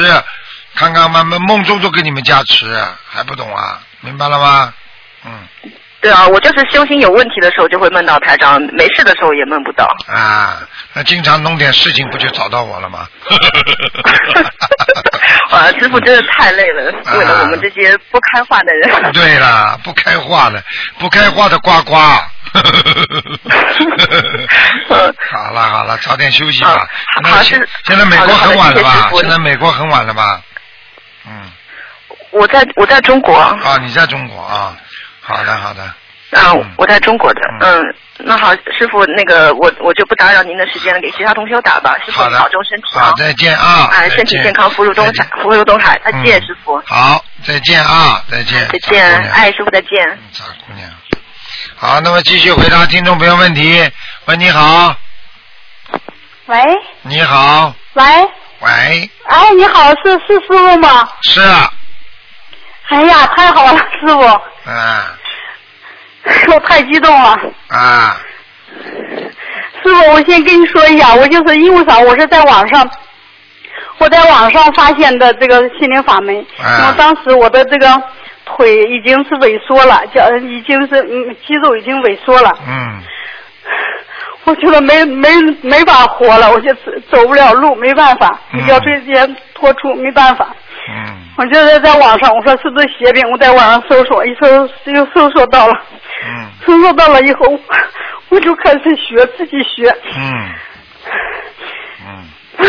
[0.76, 2.72] 看看嘛，梦梦中都给你们加持，
[3.10, 3.80] 还不懂啊？
[4.00, 4.72] 明白了吗？
[5.24, 5.32] 嗯
[6.04, 9.86] 对啊，我就是修心有问题的时候就会梦到台长，没事的时候也梦不到。
[10.06, 10.58] 啊，
[10.92, 13.08] 那经常弄点事情不就找到我了吗？
[15.50, 19.12] 啊，师傅真的太累了，啊为了我们这些不开化的人。
[19.12, 20.62] 对了，不开化的，
[20.98, 21.94] 不开化的呱呱。
[25.32, 26.68] 好了好了，早点休息吧。
[26.70, 26.86] 啊
[27.32, 29.08] 好现是现在美国很晚了吧？
[29.14, 30.38] 现在美国很晚了吧？
[31.26, 31.50] 嗯，
[32.30, 34.76] 我在我在中国啊，啊，你在中国啊？
[35.26, 35.94] 好的好的，
[36.76, 37.82] 我在中国的，嗯，
[38.18, 43.06] 那好，师傅，那个我我就不打扰您的时间了，给其他同学打吧，师傅保重身体啊。
[43.06, 43.88] 好，，再见啊！
[43.90, 44.16] 哎，再见。
[44.16, 50.18] 身体健康，福如东海，福如东海，再见，师傅，好，再见啊，再见，再见哎，师傅再见。
[50.32, 50.90] 傻姑娘。
[51.76, 53.90] 好，那么继续回答听众朋友问题。
[54.26, 54.94] 喂，你好，
[56.46, 56.56] 喂。
[57.02, 58.04] 你好，喂，
[58.60, 61.08] 喂，哎，你好，是是师傅吗？
[61.22, 61.70] 是啊，
[62.88, 64.20] 哎呀，太好了，师傅，
[64.70, 65.16] 啊
[66.52, 67.30] 我太激动了。
[67.68, 68.16] 啊，
[69.82, 71.98] 师傅，我先跟你说一下，我就是因为啥？
[71.98, 72.88] 我是在网上，
[73.98, 76.34] 我在网上发现的这个心灵法门。
[76.62, 78.02] 啊因为当时我的这个
[78.44, 83.02] 腿已经是萎缩了，脚已经是嗯肌肉已经萎缩了，嗯，
[84.44, 85.28] 我觉得没没
[85.62, 86.80] 没法活了，我就走
[87.10, 90.54] 走不了路，没办法，嗯腰椎间脱出，没办法。
[90.88, 93.28] 嗯我就是在网上，我说是不是邪病？
[93.30, 94.46] 我在网上搜索，一搜
[94.92, 95.74] 就搜索到了，
[96.26, 97.58] 嗯搜索到了以后，
[98.30, 99.94] 我就开始学，自己学。
[100.16, 100.52] 嗯
[102.06, 102.28] 嗯，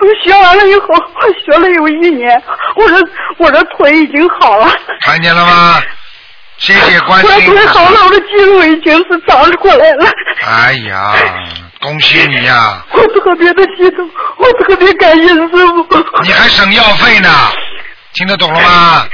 [0.00, 2.42] 我学完了以后，我学了有一年，
[2.76, 3.08] 我的
[3.38, 4.68] 我的腿已经好了。
[5.00, 5.80] 看见了吗？
[6.58, 7.60] 谢谢关心我的。
[7.60, 10.06] 腿好了，我的肌肉已经是长出来了。
[10.46, 11.14] 哎呀，
[11.84, 12.82] 恭喜你呀！
[12.92, 15.86] 我特别的激动，我特别感谢师傅。
[16.22, 17.28] 你还省药费呢，
[18.14, 19.06] 听得懂了吗？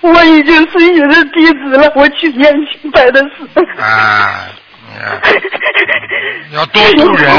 [0.00, 3.82] 我已经是你的弟子了，我去年去拜的师。
[3.82, 4.46] 啊，
[6.52, 7.30] 要多度人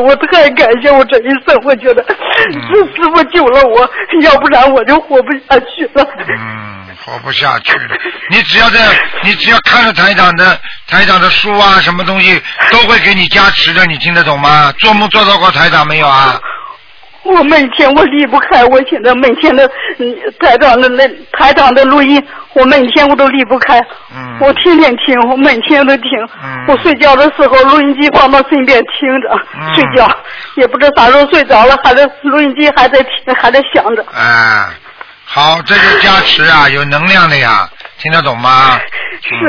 [0.02, 3.88] 我太感谢我这一生，我觉得是师傅救了我，
[4.22, 6.06] 要不然我就活不下去了。
[6.28, 7.96] 嗯，活不下去了。
[8.30, 8.80] 你只要在，
[9.22, 14.72] 你只要看着台长的台长的书啊，什么东西都会给你加持的，你听得懂吗？
[14.78, 16.40] 做梦做到过台长没有啊？
[17.26, 19.68] 我每天我离不开，我现在每天的
[19.98, 22.22] 嗯台长的那台长的录音，
[22.54, 23.78] 我每天我都离不开。
[24.14, 26.10] 嗯我天天听，我每天都听。
[26.42, 30.08] 嗯我睡觉的时候，录音机放到身边听着、嗯睡觉，
[30.56, 34.04] 也不知道啥时候睡着了，还在录音机还在听，还在响着。
[34.14, 34.66] 哎，
[35.24, 37.68] 好，这就加持啊， 有能量的呀，
[37.98, 38.78] 听得懂吗？
[39.22, 39.48] 是，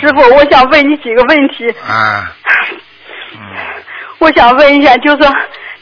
[0.00, 1.68] 师傅，我想问你几个问题。
[1.86, 2.32] 啊，
[4.18, 5.28] 我想问一下，就是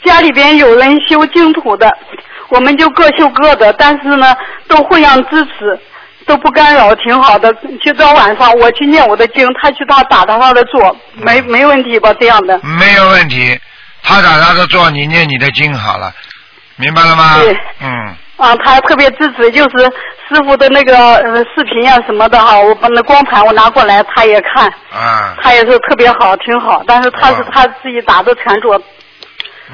[0.05, 1.91] 家里边有人修净土的，
[2.49, 4.35] 我们就各修各的，但是呢，
[4.69, 5.79] 都互相支持，
[6.27, 7.53] 都不干扰，挺好的。
[7.83, 12.13] 就到晚上我去念我的经，他去他打他他的坐，没没问题吧？
[12.21, 12.59] 这样的。
[12.63, 13.59] 没有问题，
[14.03, 16.13] 他打他的坐，你念你的经好了，
[16.77, 17.39] 明白了吗？
[17.41, 17.89] 对嗯，
[18.37, 19.85] 啊，他特别支持，就是
[20.29, 26.83] 师傅的那个呃视频啊什么的哈，我把那光盘我拿过来，他也看，啊，他也是特别好，挺好。
[26.87, 28.81] 但是他是他自己打的全坐，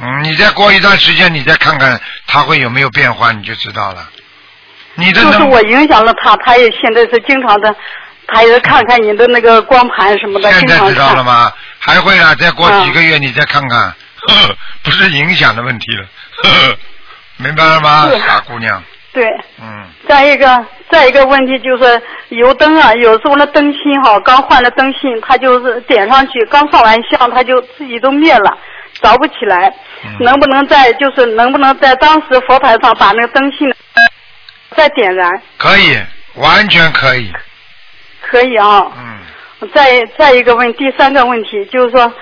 [0.00, 4.08] 嗯，你再过一段时间，你再看看他会有没有变化，你就知道了。
[4.94, 7.74] 你的能就是我影响了他，他也现在是经常的，
[8.26, 11.22] 他也看看你的那个光盘什么的，现在知道了。
[11.24, 11.52] 吗？
[11.78, 16.04] 还会啊，再过嗯几个月你再看看，呵 呵不是影响的问题了，
[16.42, 16.76] 呵 呵
[17.36, 18.82] 明白了吗，傻姑娘？
[19.12, 19.24] 对，
[19.60, 28.58] 嗯，再一个，再一个问题就是油灯啊，有时候那灯芯哈，刚换了灯芯，它就是点上去，刚放完香，它就自己都灭了。
[29.02, 29.72] 找不起来，
[30.04, 33.72] 嗯能不能在就是能不能在当时佛台上把那个灯芯
[34.76, 35.30] 再点燃？
[35.56, 35.98] 可以，
[36.34, 37.32] 完全可以。
[38.20, 38.86] 可以啊。
[38.96, 39.18] 嗯。
[39.74, 42.12] 再再一个问，第三个问题就是说，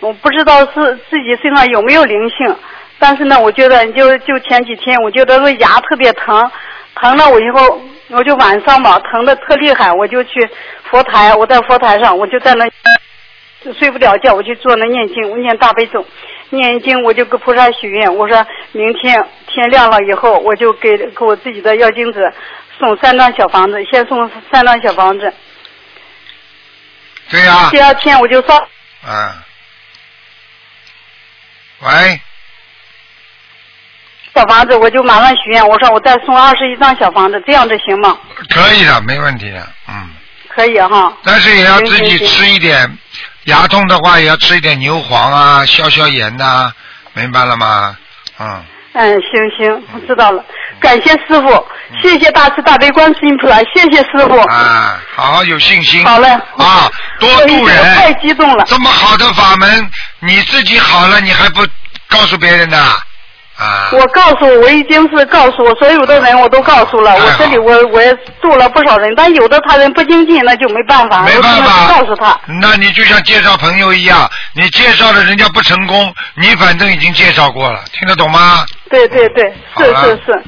[0.00, 2.56] 我不知道是自己身上有没有灵性，
[2.98, 6.50] 但是呢，我觉得就就前几天，我觉得这牙特别疼，
[6.94, 10.30] 疼了我以后，我就晚上吧，疼的特厉害，我就去
[10.90, 12.72] 佛台，我在佛台上，我就在那就
[13.78, 16.06] 睡不了觉，我就坐那念经，我念大悲咒，
[16.50, 22.32] 念经我就跟菩萨许愿，我说明天天亮了以后，我就给给我自己的药精子
[22.78, 25.32] 送三张小房子，先送三张小房子。
[27.30, 28.56] 对呀、第二天我就烧
[29.06, 29.34] 嗯。
[31.80, 32.20] 喂，
[34.34, 38.18] 小房子，我就马上许愿，我说我再送二十一张小房子，这样子行吗？
[38.48, 40.10] 可以的，没问题的，嗯。
[40.48, 41.16] 可以哈。
[41.22, 42.98] 但是也要自己吃一点，
[43.48, 46.70] 牙痛的话也要吃一点牛黄啊，消消炎呐、
[47.14, 47.96] 明白了吗？
[48.38, 50.44] 嗯，嗯，行行，我知道了。
[50.78, 51.66] 感谢师傅，
[52.02, 54.38] 谢谢大慈大悲观世音菩萨，谢谢师傅。
[54.50, 56.04] 啊，好好有信心。
[56.04, 56.28] 好嘞
[56.58, 57.94] 啊，多度我人。
[57.94, 58.64] 太激动了。
[58.66, 59.90] 这么好的法门，
[60.20, 61.66] 你自己好了，你还不
[62.06, 62.76] 告诉别人呢？
[62.76, 62.98] 啊。
[63.92, 67.12] 我告诉我已经是告诉我所有的人，我都告诉了。
[67.14, 72.38] 我这里我我也住了不少人，但有的他人不精进，那就没办法，没办法，告诉他。
[72.60, 78.64] 那你就像介绍朋友一样，你介绍了人家不成功，你反正已经介绍过了，听得懂吗？
[78.90, 80.42] 对对对，是是是，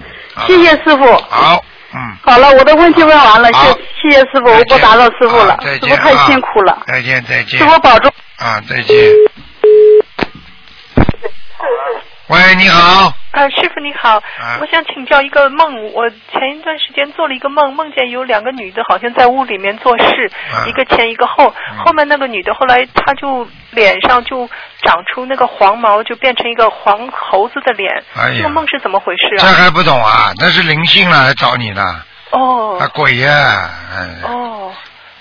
[0.47, 1.05] 谢谢师傅。
[1.29, 2.17] 好，嗯。
[2.23, 7.59] 好了，我的问题问完了，谢谢谢师傅，我不打扰师傅了师傅太啊辛苦了，再见再见。
[7.59, 8.13] 师傅保重。
[8.37, 8.97] 啊，再见。
[12.31, 13.13] 喂，你好。
[13.33, 15.93] 啊，师傅你好，啊我想请教一个梦。
[15.93, 21.53] 我前一段时间做了一个梦，梦见有两个女的，好像在屋里面做事，啊一个前一个后。
[21.85, 24.49] 后面那个女的后来她就脸上就
[24.83, 27.93] 长出那个黄毛，就变成一个黄猴子的脸。
[28.15, 29.53] 哎这个梦是怎么回事啊这啊？
[29.55, 30.31] 还不懂啊？
[30.39, 34.73] 那是灵性了来找你了，哦啊鬼呀、嗯，哦，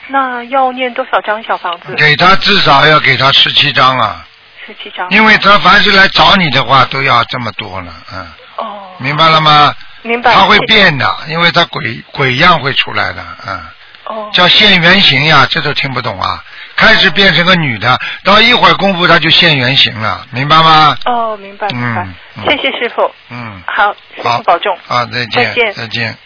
[0.09, 1.95] 那要念多少张小房子？
[1.95, 4.23] 给他至少要给他十七张啊，
[4.69, 5.09] 十七张。
[5.09, 9.73] 因为他凡是来找你的话都要这么多了，嗯，哦，明白了吗？
[10.03, 10.33] 明白。
[10.33, 13.59] 他会变的，因为他鬼鬼样会出来的，嗯，
[14.05, 16.43] 哦叫现原形呀，这都听不懂啊。
[16.75, 20.95] 开始变成个女的，到一会儿功夫他就现原形了，明白吗？
[21.05, 22.07] 哦，明白明白。
[22.47, 23.11] 谢谢师傅。
[23.29, 24.77] 嗯，好，师好傅保重。
[24.87, 26.17] 啊，再见，再见再见。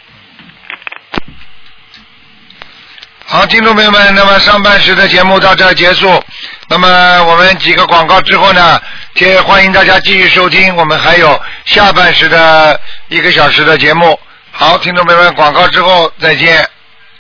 [3.34, 6.24] 好，听众朋友们，那么上半时的节目到这儿结束。
[6.68, 8.80] 那么我们几个广告之后呢，
[9.16, 14.20] 也欢迎大家继续收听，我们还有下半时的一个小时的节目。
[14.52, 16.64] 好，听众朋友们，广告之后再见。